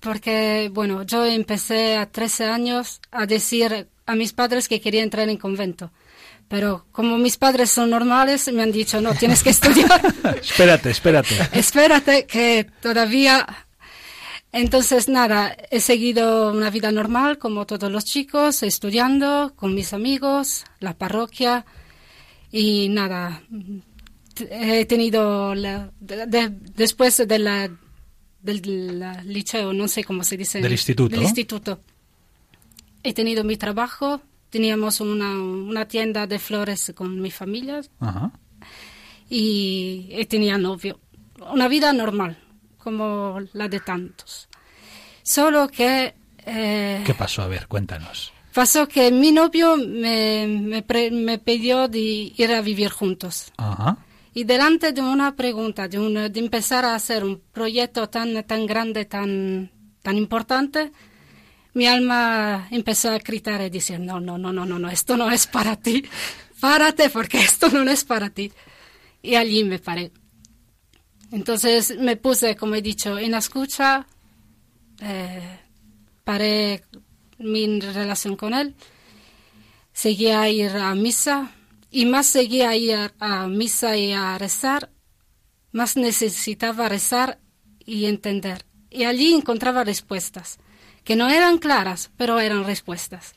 [0.00, 5.28] porque, bueno, yo empecé a 13 años a decir a mis padres que quería entrar
[5.28, 5.90] en convento.
[6.48, 10.00] Pero como mis padres son normales, me han dicho, no, tienes que estudiar.
[10.40, 11.36] espérate, espérate.
[11.52, 13.46] Espérate, que todavía...
[14.52, 20.64] Entonces, nada, he seguido una vida normal como todos los chicos, estudiando con mis amigos,
[20.78, 21.64] la parroquia
[22.56, 23.42] y nada.
[24.50, 27.68] He tenido, la- de- de- después de la,
[28.42, 30.60] del liceo, no sé cómo se dice.
[30.60, 31.14] Del instituto.
[31.14, 31.80] Del instituto.
[33.02, 38.30] He tenido mi trabajo, teníamos una, una tienda de flores con mi familia Ajá.
[39.28, 41.00] y eh, tenía novio.
[41.52, 42.38] Una vida normal,
[42.78, 44.48] como la de tantos.
[45.22, 46.14] Solo que
[46.46, 47.42] eh, ¿Qué pasó?
[47.42, 48.32] A ver, cuéntanos.
[48.54, 51.98] Pasó que mi novio me, me, pre- me pidió de
[52.36, 53.52] ir a vivir juntos.
[53.56, 53.98] Ajá.
[54.32, 58.66] Y delante de una pregunta, de, una- de empezar a hacer un proyecto tan, tan
[58.66, 59.70] grande, tan,
[60.02, 60.92] tan importante,
[61.74, 65.30] mi alma empezó a gritar y decir, no, no, no, no, no, no, esto no
[65.30, 66.04] es para ti.
[66.60, 68.52] Párate porque esto no es para ti.
[69.22, 70.12] Y allí me paré.
[71.32, 74.06] Entonces me puse, como he dicho, en la escucha,
[75.00, 75.58] eh,
[76.22, 76.82] paré
[77.38, 78.74] mi relación con él.
[79.92, 81.52] Seguía a ir a misa
[81.90, 84.90] y más seguía a ir a misa y a rezar,
[85.72, 87.38] más necesitaba rezar
[87.84, 88.64] y entender.
[88.90, 90.58] Y allí encontraba respuestas,
[91.04, 93.34] que no eran claras, pero eran respuestas.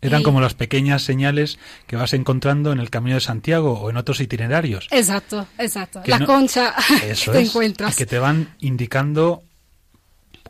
[0.00, 3.96] Eran como las pequeñas señales que vas encontrando en el Camino de Santiago o en
[3.96, 4.86] otros itinerarios.
[4.92, 6.02] Exacto, exacto.
[6.04, 6.72] Que La no- concha
[7.02, 7.48] Eso te es.
[7.48, 7.96] encuentras.
[7.96, 9.42] que te van indicando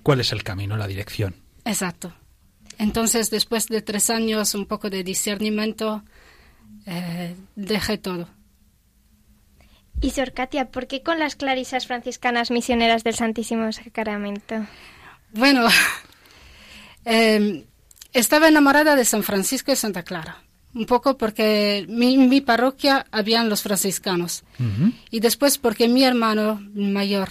[0.02, 1.34] cuál es el camino, la dirección.
[1.64, 2.12] Exacto.
[2.78, 6.04] Entonces, después de tres años, un poco de discernimiento,
[6.86, 8.28] eh, dejé todo.
[10.00, 14.64] Y Sor Katia, ¿por qué con las clarisas franciscanas misioneras del Santísimo Sacramento?
[15.32, 15.66] Bueno,
[17.04, 17.66] eh,
[18.12, 20.42] estaba enamorada de San Francisco y Santa Clara.
[20.74, 24.44] Un poco porque mi, en mi parroquia habían los franciscanos.
[25.10, 27.30] Y después porque mi hermano mayor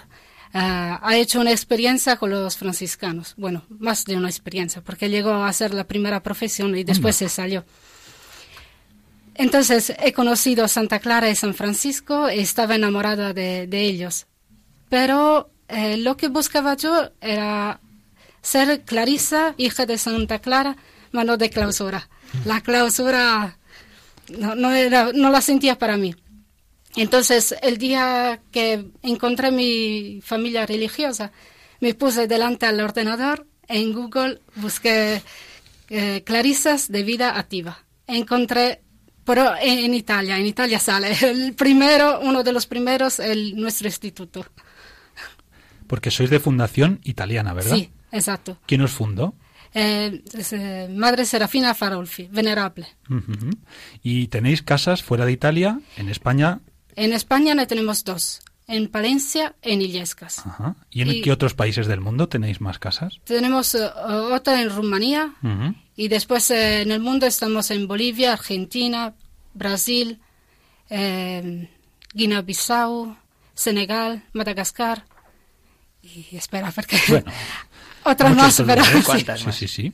[0.60, 3.34] ha hecho una experiencia con los franciscanos.
[3.38, 7.30] Bueno, más de una experiencia, porque llegó a hacer la primera profesión y después se
[7.30, 7.66] salió.
[9.36, 14.26] Entonces he conocido Santa Clara y San Francisco y estaba enamorada de, de ellos.
[14.90, 17.80] Pero eh, lo que buscaba yo era
[18.42, 20.76] ser Clarisa, hija de Santa Clara,
[21.12, 22.10] mano de clausura.
[22.46, 23.58] La clausura
[24.30, 26.16] no, no, era, no la sentía para mí.
[26.98, 31.32] Entonces, el día que encontré mi familia religiosa,
[31.80, 35.22] me puse delante al ordenador, en Google busqué
[35.90, 37.86] eh, clarisas de vida activa.
[38.08, 38.82] Encontré,
[39.24, 43.88] pero en, en Italia, en Italia sale, el primero, uno de los primeros, el, nuestro
[43.88, 44.46] instituto.
[45.88, 47.76] Porque sois de fundación italiana, ¿verdad?
[47.76, 48.58] Sí, exacto.
[48.66, 49.36] ¿Quién os fundó?
[49.74, 52.88] Eh, es, eh, Madre Serafina Farolfi, venerable.
[54.02, 56.60] ¿Y tenéis casas fuera de Italia, en España?
[56.98, 60.40] En España no tenemos dos, en Palencia y en Illescas.
[60.40, 60.76] Ajá.
[60.92, 63.20] ¿Y en Y- qué otros países del mundo tenéis más casas?
[63.24, 63.88] Tenemos eh,
[64.34, 65.34] otra en Rumanía
[65.96, 69.14] y después eh, en el mundo estamos en Bolivia, Argentina,
[69.54, 70.20] Brasil,
[70.90, 71.70] eh,
[72.14, 73.16] Guinea-Bissau,
[73.54, 75.06] Senegal, Madagascar
[76.02, 77.32] y espera porque Bueno,
[78.04, 79.52] otras muchos más, pero sí.
[79.52, 79.94] Sí, sí.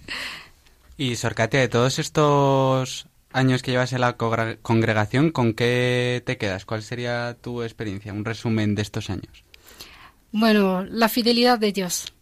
[0.98, 6.66] Y Sorcatia, de todos estos años que llevas en la congregación, ¿con qué te quedas?
[6.66, 8.14] ¿Cuál sería tu experiencia?
[8.14, 9.44] Un resumen de estos años.
[10.32, 12.14] Bueno, la fidelidad de Dios.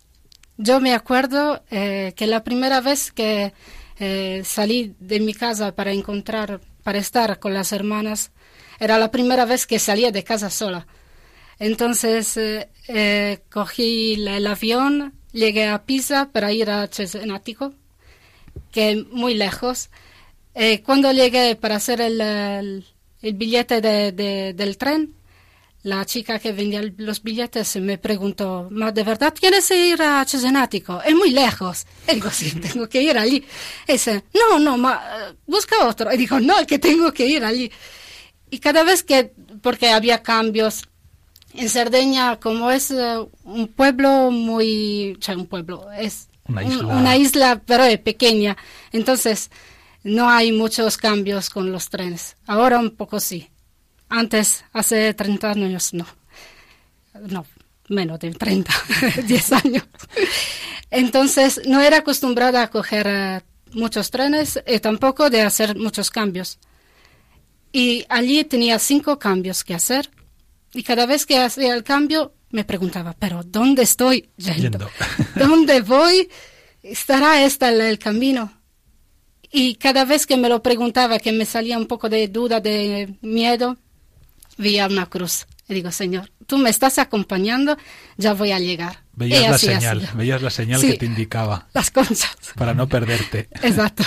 [0.57, 3.53] Yo me acuerdo eh, que la primera vez que
[3.99, 8.31] eh, salí de mi casa para encontrar, para estar con las hermanas,
[8.79, 10.87] era la primera vez que salía de casa sola.
[11.59, 17.75] Entonces eh, eh, cogí el avión, llegué a Pisa para ir a Cesenatico,
[18.71, 19.91] que muy lejos.
[20.53, 22.85] Eh, cuando llegué para hacer el, el-
[23.21, 25.13] el billete de- de- del tren,
[25.83, 31.01] la chica que vendía los billetes me preguntó, ¿Ma de verdad quieres ir a Cesenatico?
[31.03, 31.85] Es muy lejos.
[32.07, 33.43] Y digo, sí, tengo que ir allí.
[33.87, 35.01] Y dice, no, no, ma,
[35.47, 36.11] busca otro.
[36.13, 37.71] Y digo, no, que tengo que ir allí.
[38.51, 39.31] Y cada vez que,
[39.61, 40.83] porque había cambios,
[41.53, 46.71] en Cerdeña, como es eh, un pueblo muy, o sea, un pueblo, es Una un-
[46.71, 46.87] isla.
[46.87, 48.55] una isla, pero es pequeña.
[48.91, 49.49] Entonces,
[50.03, 52.35] no hay muchos cambios con los trenes.
[52.47, 53.49] Ahora un poco sí.
[54.09, 56.05] Antes, hace 30 años, no.
[57.27, 57.45] No,
[57.87, 58.73] menos de 30,
[59.25, 59.83] 10 años.
[60.89, 63.41] Entonces, no era acostumbrada a coger eh,
[63.73, 66.59] muchos trenes y tampoco de hacer muchos cambios.
[67.71, 70.09] Y allí tenía cinco cambios que hacer.
[70.73, 74.61] Y cada vez que hacía el cambio, me preguntaba, ¿pero dónde estoy yendo?
[74.61, 74.89] Yendo.
[75.35, 76.29] ¿Dónde voy?
[76.83, 78.60] ¿Estará esta el, el camino?
[79.51, 83.15] Y cada vez que me lo preguntaba, que me salía un poco de duda, de
[83.21, 83.77] miedo,
[84.57, 85.45] veía una cruz.
[85.67, 87.77] Y digo, Señor, tú me estás acompañando,
[88.17, 88.99] ya voy a llegar.
[89.13, 90.91] Veías la señal, veías la señal Sí.
[90.91, 92.35] que te indicaba Las conchas.
[92.55, 93.49] para no perderte.
[93.61, 94.03] Exacto.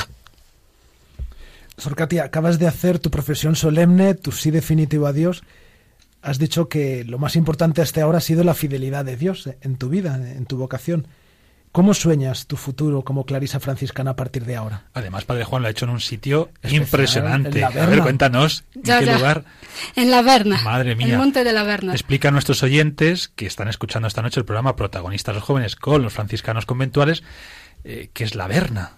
[1.77, 5.43] Sor Katia, acabas de hacer tu profesión solemne, tu sí definitivo a Dios.
[6.23, 9.77] Has dicho que lo más importante hasta ahora ha sido la fidelidad de Dios en
[9.77, 11.07] tu vida, en tu vocación.
[11.75, 14.85] ¿Cómo sueñas tu futuro como Clarisa franciscana a partir de ahora?
[14.95, 17.49] Además, Padre Juan lo ha hecho en un sitio Especial, impresionante.
[17.49, 19.17] en la A ver, cuéntanos, ¿en qué ya.
[19.17, 19.45] lugar?
[19.97, 20.61] En la Verna.
[20.63, 21.09] Madre mía.
[21.09, 21.93] El monte de la Verna.
[21.93, 26.01] Explica a nuestros oyentes que están escuchando esta noche el programa Protagonistas los jóvenes con
[26.01, 27.25] los franciscanos conventuales,
[27.83, 28.93] eh, que es la Verna.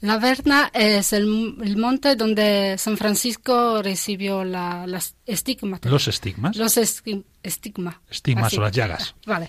[0.00, 5.78] La Verna es el, el monte donde San Francisco recibió la, las estigmas.
[5.84, 6.56] Los estigmas.
[6.56, 8.00] Los esti- estigma.
[8.10, 8.56] Estigmas Así.
[8.58, 9.14] o las llagas.
[9.24, 9.48] Vale.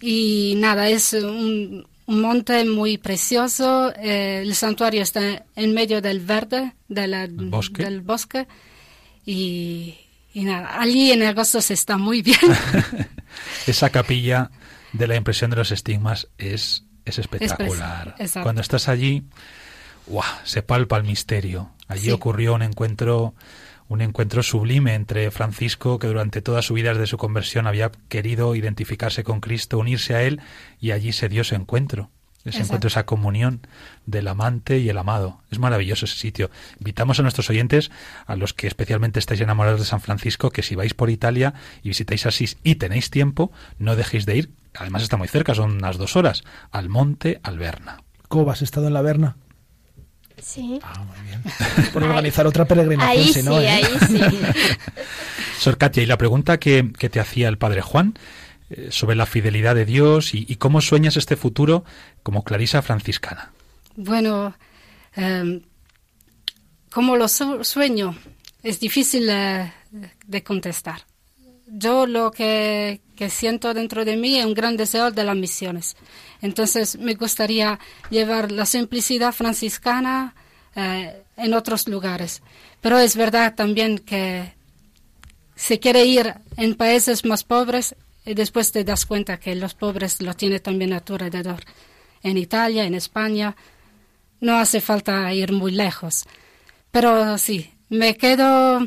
[0.00, 3.92] Y nada, es un, un monte muy precioso.
[3.96, 7.84] eh, el santuario está en medio del verde, de la- bosque.
[7.84, 8.46] del bosque.
[9.24, 9.94] Y,
[10.34, 12.38] y nada, allí en agosto se está muy bien.
[13.66, 14.50] Esa capilla
[14.92, 18.14] de la impresión de los estigmas es Es espectacular.
[18.18, 18.32] Es.
[18.42, 19.24] Cuando estás allí,
[20.06, 20.24] ¡guau!
[20.44, 21.70] se palpa el misterio.
[21.88, 22.10] Allí Sí.
[22.10, 23.34] ocurrió un encuentro
[23.92, 28.54] un encuentro sublime entre Francisco, que durante toda su vida desde su conversión había querido
[28.54, 30.40] identificarse con Cristo, unirse a él,
[30.80, 32.08] y allí se dio ese encuentro.
[32.38, 32.64] Ese Exacto.
[32.64, 33.60] encuentro, esa comunión
[34.06, 35.42] del amante y el amado.
[35.50, 36.50] Es maravilloso ese sitio.
[36.78, 37.90] Invitamos a nuestros oyentes,
[38.26, 41.90] a los que especialmente estáis enamorados de San Francisco, que si vais por Italia y
[41.90, 44.50] visitáis Asís y tenéis tiempo, no dejéis de ir.
[44.74, 48.02] Además está muy cerca, son unas dos horas, al monte Alberna.
[48.28, 49.36] ¿Cómo has estado en la Berna?
[50.42, 50.78] Sí.
[50.82, 51.42] Ah, muy bien.
[51.92, 53.68] Por organizar otra peregrinación, Ahí si sí, no, ¿eh?
[53.68, 54.20] ahí sí.
[55.58, 58.18] Sor Katia, y la pregunta que, que te hacía el padre Juan
[58.70, 61.84] eh, sobre la fidelidad de Dios y, y cómo sueñas este futuro
[62.22, 63.52] como Clarisa franciscana.
[63.94, 64.54] Bueno,
[65.16, 65.60] eh,
[66.90, 68.16] como lo su- sueño,
[68.62, 69.72] es difícil eh,
[70.26, 71.02] de contestar.
[71.66, 75.96] Yo lo que, que siento dentro de mí es un gran deseo de las misiones.
[76.40, 77.78] Entonces me gustaría
[78.10, 80.34] llevar la simplicidad franciscana
[80.74, 82.42] eh, en otros lugares.
[82.80, 84.54] Pero es verdad también que
[85.54, 87.94] se quiere ir en países más pobres
[88.24, 91.60] y después te das cuenta que los pobres lo tiene también a tu alrededor.
[92.22, 93.56] En Italia, en España,
[94.40, 96.24] no hace falta ir muy lejos.
[96.90, 98.80] Pero sí, me quedo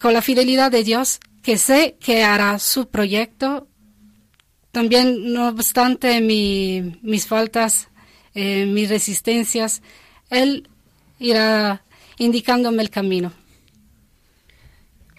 [0.00, 3.68] con la fidelidad de Dios, que sé que hará su proyecto.
[4.72, 7.88] También, no obstante mi- mis faltas,
[8.34, 9.82] eh, mis resistencias,
[10.30, 10.68] Él
[11.18, 11.84] irá
[12.18, 13.32] indicándome el camino.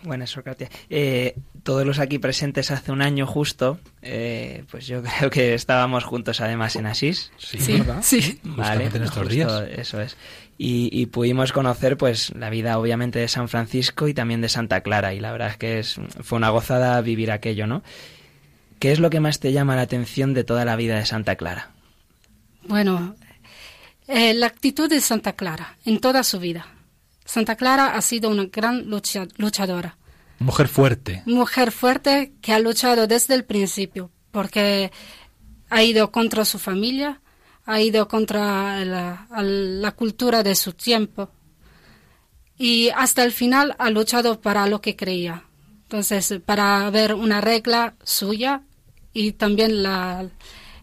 [0.04, 0.70] Buenas, Socrates.
[0.90, 1.36] Eh,
[1.66, 6.40] todos los aquí presentes hace un año justo, eh, pues yo creo que estábamos juntos
[6.40, 7.32] además en Asís.
[7.38, 8.00] Sí, Sí, ¿verdad?
[8.02, 8.40] sí.
[8.44, 9.52] Vale, en estos días.
[9.76, 10.16] Eso es.
[10.58, 14.80] Y, y pudimos conocer pues la vida obviamente de San Francisco y también de Santa
[14.82, 17.84] Clara y la verdad es que es, fue una gozada vivir aquello, ¿no?
[18.80, 21.36] ¿Qué es lo que más te llama la atención de toda la vida de Santa
[21.36, 21.72] Clara?
[22.68, 23.16] Bueno,
[24.08, 26.68] eh, la actitud de Santa Clara en toda su vida.
[27.26, 29.98] Santa Clara ha sido una gran lucha- luchadora.
[30.40, 31.24] Mujer fuerte.
[31.26, 34.92] mujer fuerte que ha luchado desde el principio, porque
[35.70, 37.22] ha ido contra su familia,
[37.66, 41.30] ha ido contra la, cultura de su tiempo
[42.58, 45.44] y hasta el final ha luchado para lo que creía.
[45.84, 48.62] Entonces, para ver una regla suya
[49.14, 50.28] y también la,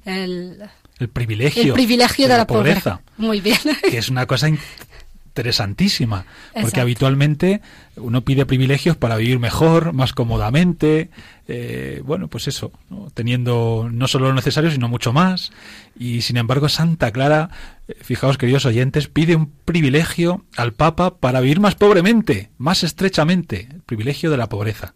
[0.04, 0.62] el,
[0.98, 1.62] El privilegio.
[1.62, 3.02] el privilegio de, la, pobreza.
[3.16, 3.58] Muy bien.
[3.82, 4.48] que es una cosa
[5.32, 6.80] interesantísima, porque Exacto.
[6.82, 7.62] habitualmente
[7.96, 11.08] uno pide privilegios para vivir mejor, más cómodamente,
[11.48, 13.08] eh, bueno, pues eso, ¿no?
[13.14, 15.50] teniendo no solo lo necesario, sino mucho más.
[15.98, 17.48] Y sin embargo, Santa Clara,
[17.88, 23.68] eh, fijaos queridos oyentes, pide un privilegio al Papa para vivir más pobremente, más estrechamente,
[23.72, 24.92] el privilegio de la pobreza.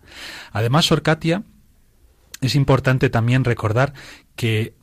[0.53, 1.45] Además, Sor Katia,
[2.43, 3.95] es importante también recordar
[4.37, 4.75] que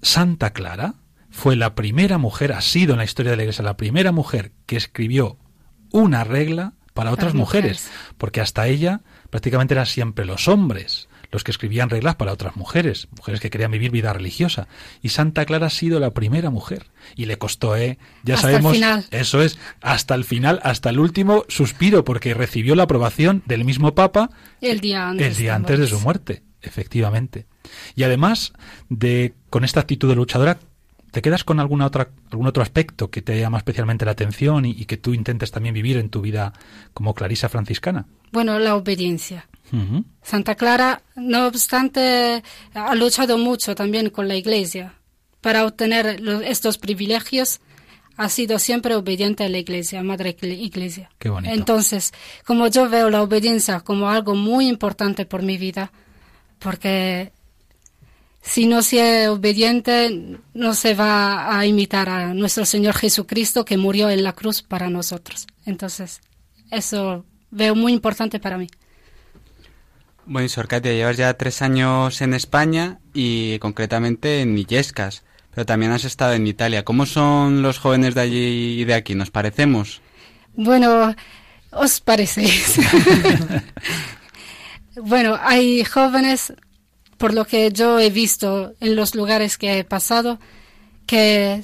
[0.00, 0.94] Santa Clara
[1.32, 4.52] fue la primera mujer, ha sido en la historia de la Iglesia la primera mujer
[4.66, 5.38] que escribió
[5.90, 8.14] una regla para otras mujeres, mujeres.
[8.18, 13.08] porque hasta ella prácticamente eran siempre los hombres los que escribían reglas para otras mujeres,
[13.16, 14.68] mujeres que querían vivir vida religiosa.
[15.00, 16.90] Y Santa Clara ha sido la primera mujer.
[17.16, 17.98] Y le costó, ¿eh?
[18.22, 19.06] Ya Hasta el sabemos, final.
[19.10, 23.94] eso es, hasta el final, hasta el último suspiro, porque recibió la aprobación del mismo
[23.94, 24.28] Papa
[24.60, 25.26] El día antes.
[25.26, 27.46] el día antes de su muerte, efectivamente.
[27.94, 28.52] Y además
[28.90, 30.58] de con esta actitud de luchadora,
[31.12, 34.70] ¿te quedas con alguna otra algún otro aspecto que te llama especialmente la atención y,
[34.72, 36.52] y que tú intentes también vivir en tu vida
[36.92, 38.06] como Clarisa franciscana?
[38.32, 39.46] Bueno, la obediencia.
[40.22, 42.42] Santa Clara, no obstante,
[42.74, 44.94] ha luchado mucho también con la Iglesia.
[45.40, 47.60] Para obtener estos privilegios,
[48.18, 51.10] ha sido siempre obediente a la Iglesia, Madre Igle- Iglesia.
[51.18, 51.54] Qué bonito.
[51.54, 52.12] Entonces,
[52.44, 55.90] como yo veo la obediencia como algo muy importante por mi vida,
[56.58, 57.32] porque
[58.42, 63.78] si no se es obediente, no se va a imitar a nuestro Señor Jesucristo que
[63.78, 65.46] murió en la cruz para nosotros.
[65.64, 66.20] Entonces,
[66.70, 68.66] eso veo muy importante para mí.
[70.26, 75.64] Bueno, y Sor Katia, llevas ya tres años en España y concretamente en Illescas, pero
[75.64, 76.84] también has estado en Italia.
[76.84, 79.14] ¿Cómo son los jóvenes de allí y de aquí?
[79.14, 80.00] ¿Nos parecemos?
[80.54, 81.14] Bueno,
[81.70, 82.80] os parecéis.
[84.96, 86.52] bueno, hay jóvenes,
[87.22, 90.40] por lo que yo he visto en los lugares que he pasado,
[91.06, 91.62] que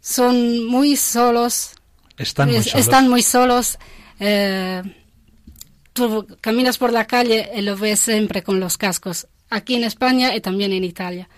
[0.00, 1.76] son muy solos,
[2.16, 2.80] Están muy solos.
[2.80, 3.78] están muy solos.
[4.18, 4.82] eh,
[5.92, 10.34] tú caminas por la calle y lo ves siempre con los cascos, aquí en España
[10.34, 11.28] y también en Italia.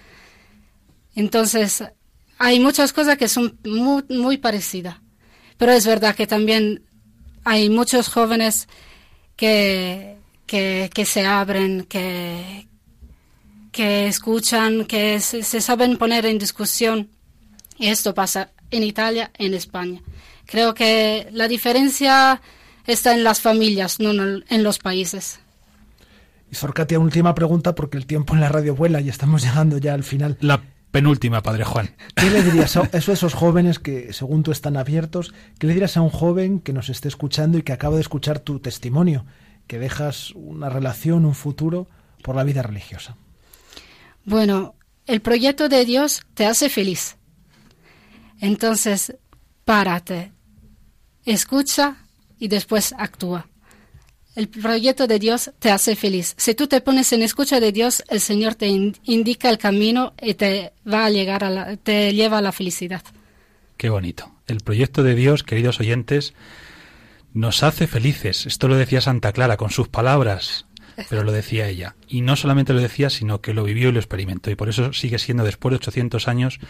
[1.14, 1.84] Entonces,
[2.38, 4.96] hay muchas cosas que son muy, muy parecidas.
[5.58, 6.86] Pero es verdad que también
[7.44, 8.68] hay muchos jóvenes
[9.36, 12.69] que, que, que se abren, que,
[13.72, 17.08] que escuchan, que se, se saben poner en discusión.
[17.78, 20.00] Y esto pasa en Italia, en España.
[20.46, 22.40] Creo que la diferencia
[22.86, 25.40] está en las familias, no en los países.
[26.50, 29.94] Y Sorcatia, última pregunta porque el tiempo en la radio vuela y estamos llegando ya
[29.94, 30.36] al final.
[30.40, 30.60] La
[30.90, 31.94] penúltima, Padre Juan.
[32.16, 35.32] ¿Qué le dirías a eso a esos jóvenes que, según tú, están abiertos?
[35.58, 38.40] ¿Qué le dirías a un joven que nos esté escuchando y que acaba de escuchar
[38.40, 39.24] tu testimonio?
[39.66, 41.86] Que dejas una relación, un futuro
[42.22, 43.16] por la vida religiosa.
[44.24, 44.74] Bueno,
[45.06, 47.16] el proyecto de Dios te hace feliz.
[48.40, 49.16] Entonces,
[49.64, 50.32] párate,
[51.24, 51.96] escucha
[52.38, 53.46] y después actúa.
[54.36, 56.34] El proyecto de Dios te hace feliz.
[56.38, 60.14] Si tú te pones en escucha de Dios, el Señor te in- indica el camino
[60.22, 63.02] y te va a llegar a la, te lleva a la felicidad.
[63.76, 64.32] Qué bonito.
[64.46, 66.34] El proyecto de Dios, queridos oyentes,
[67.34, 68.46] nos hace felices.
[68.46, 70.66] Esto lo decía Santa Clara con sus palabras,
[71.08, 71.96] pero lo decía ella.
[72.08, 74.50] Y no solamente lo decía, sino que lo vivió y lo experimentó.
[74.50, 76.60] Y por eso sigue siendo, después de 800 años,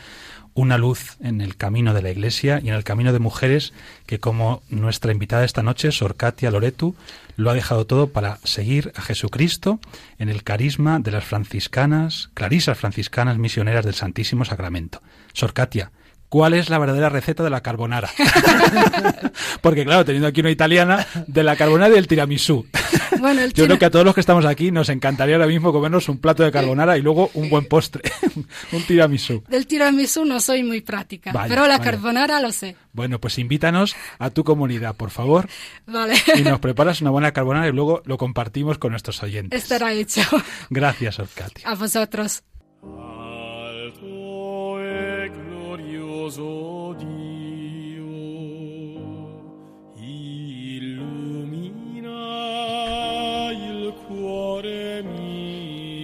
[0.55, 3.73] una luz en el camino de la Iglesia y en el camino de mujeres
[4.07, 6.95] que, como nuestra invitada esta noche, Sor Katia Loretu,
[7.37, 9.81] lo ha dejado todo para seguir a Jesucristo
[10.19, 15.03] en el carisma de las franciscanas, clarisas franciscanas misioneras del Santísimo Sacramento.
[15.33, 15.93] Sor Katia,
[16.31, 18.09] ¿Cuál es la verdadera receta de la carbonara?
[19.61, 22.67] Porque claro, teniendo aquí una italiana, de la carbonara y del tiramisú.
[23.19, 25.73] Bueno, el Yo creo que a todos los que estamos aquí nos encantaría ahora mismo
[25.73, 28.03] comernos un plato de carbonara y luego un buen postre,
[28.73, 29.43] un tiramisú.
[29.47, 32.77] del tiramisú no soy muy práctica, pero la carbonara lo sé.
[32.95, 35.49] Bueno, pues invítanos a tu comunidad, por favor,
[35.87, 39.61] Vale, y nos preparas una buena carbonara y luego lo compartimos con nuestros oyentes.
[39.65, 40.23] estará hecho.
[40.71, 41.63] Gracias, Orcati.
[41.67, 42.43] A vosotros.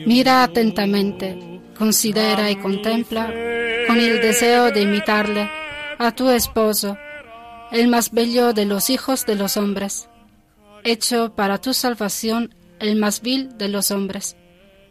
[0.06, 3.26] Mira atentamente, considera y contempla
[3.86, 5.50] con el deseo de imitarle
[5.98, 6.96] a tu esposo,
[7.70, 10.08] el más bello de los hijos de los hombres,
[10.84, 14.36] hecho para tu salvación el más vil de los hombres,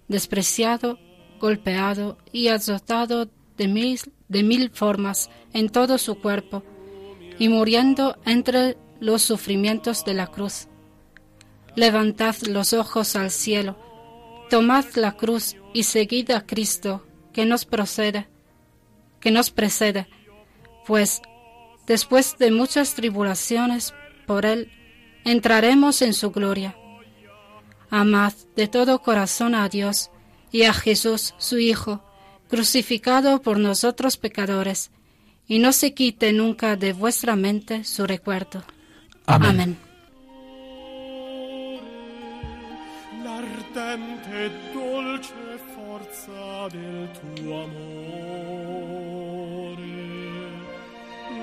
[0.07, 0.99] despreciado,
[1.39, 6.63] golpeado y azotado de mil, de mil formas en todo su cuerpo,
[7.37, 10.67] y muriendo entre los sufrimientos de la cruz.
[11.75, 13.77] Levantad los ojos al cielo,
[14.49, 18.27] tomad la cruz y seguid a Cristo que nos procede,
[19.19, 20.07] que nos precede,
[20.87, 21.21] pues
[21.85, 23.93] después de muchas tribulaciones
[24.25, 24.71] por él
[25.25, 26.77] entraremos en su gloria.
[27.89, 30.11] Amad de todo corazón a Dios
[30.51, 32.03] y a Jesús su Hijo,
[32.49, 34.91] crucificado por nosotros pecadores,
[35.47, 38.63] y no se quite nunca de vuestra mente su recuerdo.
[39.25, 39.49] Amén.
[39.49, 39.85] Amén.
[43.75, 45.33] l'ardente e dolce
[45.73, 48.93] forza del tuo amore.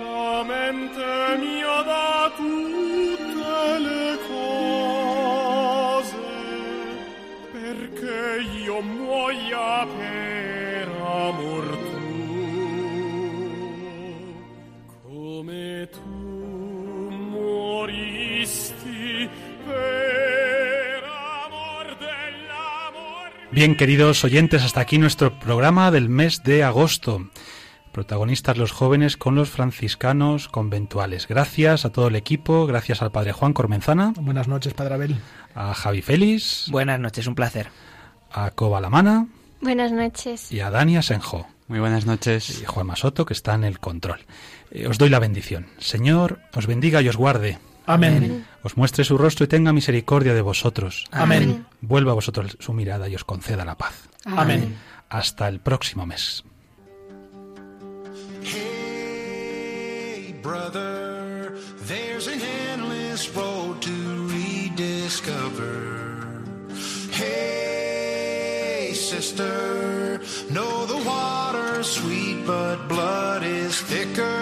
[0.00, 6.16] La mente mia da tutte le cose,
[7.52, 8.20] perché
[8.64, 10.21] io muoia per
[23.52, 27.28] Bien, queridos oyentes, hasta aquí nuestro programa del mes de agosto.
[27.92, 31.28] Protagonistas los jóvenes con los franciscanos conventuales.
[31.28, 35.16] Gracias a todo el equipo, gracias al padre Juan Cormenzana, Buenas noches, Padre Abel.
[35.54, 37.68] a Javi Félix, Buenas noches, un placer.
[38.30, 39.26] a Coba Lamana
[39.60, 40.50] Buenas noches.
[40.50, 41.46] y a Dani Asenjo.
[41.68, 42.60] Muy buenas noches.
[42.62, 44.20] y Juan Masoto, que está en el control.
[44.70, 45.66] Eh, os doy la bendición.
[45.78, 47.58] Señor, os bendiga y os guarde.
[47.86, 48.46] Amén.
[48.62, 51.06] Os muestre su rostro y tenga misericordia de vosotros.
[51.10, 51.66] Amén.
[51.80, 54.08] Vuelva a vosotros su mirada y os conceda la paz.
[54.24, 54.76] Amén.
[55.08, 56.44] Hasta el próximo mes.
[58.44, 61.54] Hey, brother,
[61.86, 62.40] there's an
[62.72, 66.22] endless road to rediscover.
[67.12, 70.20] Hey, sister,
[70.50, 74.41] know the water's sweet, but blood is thicker.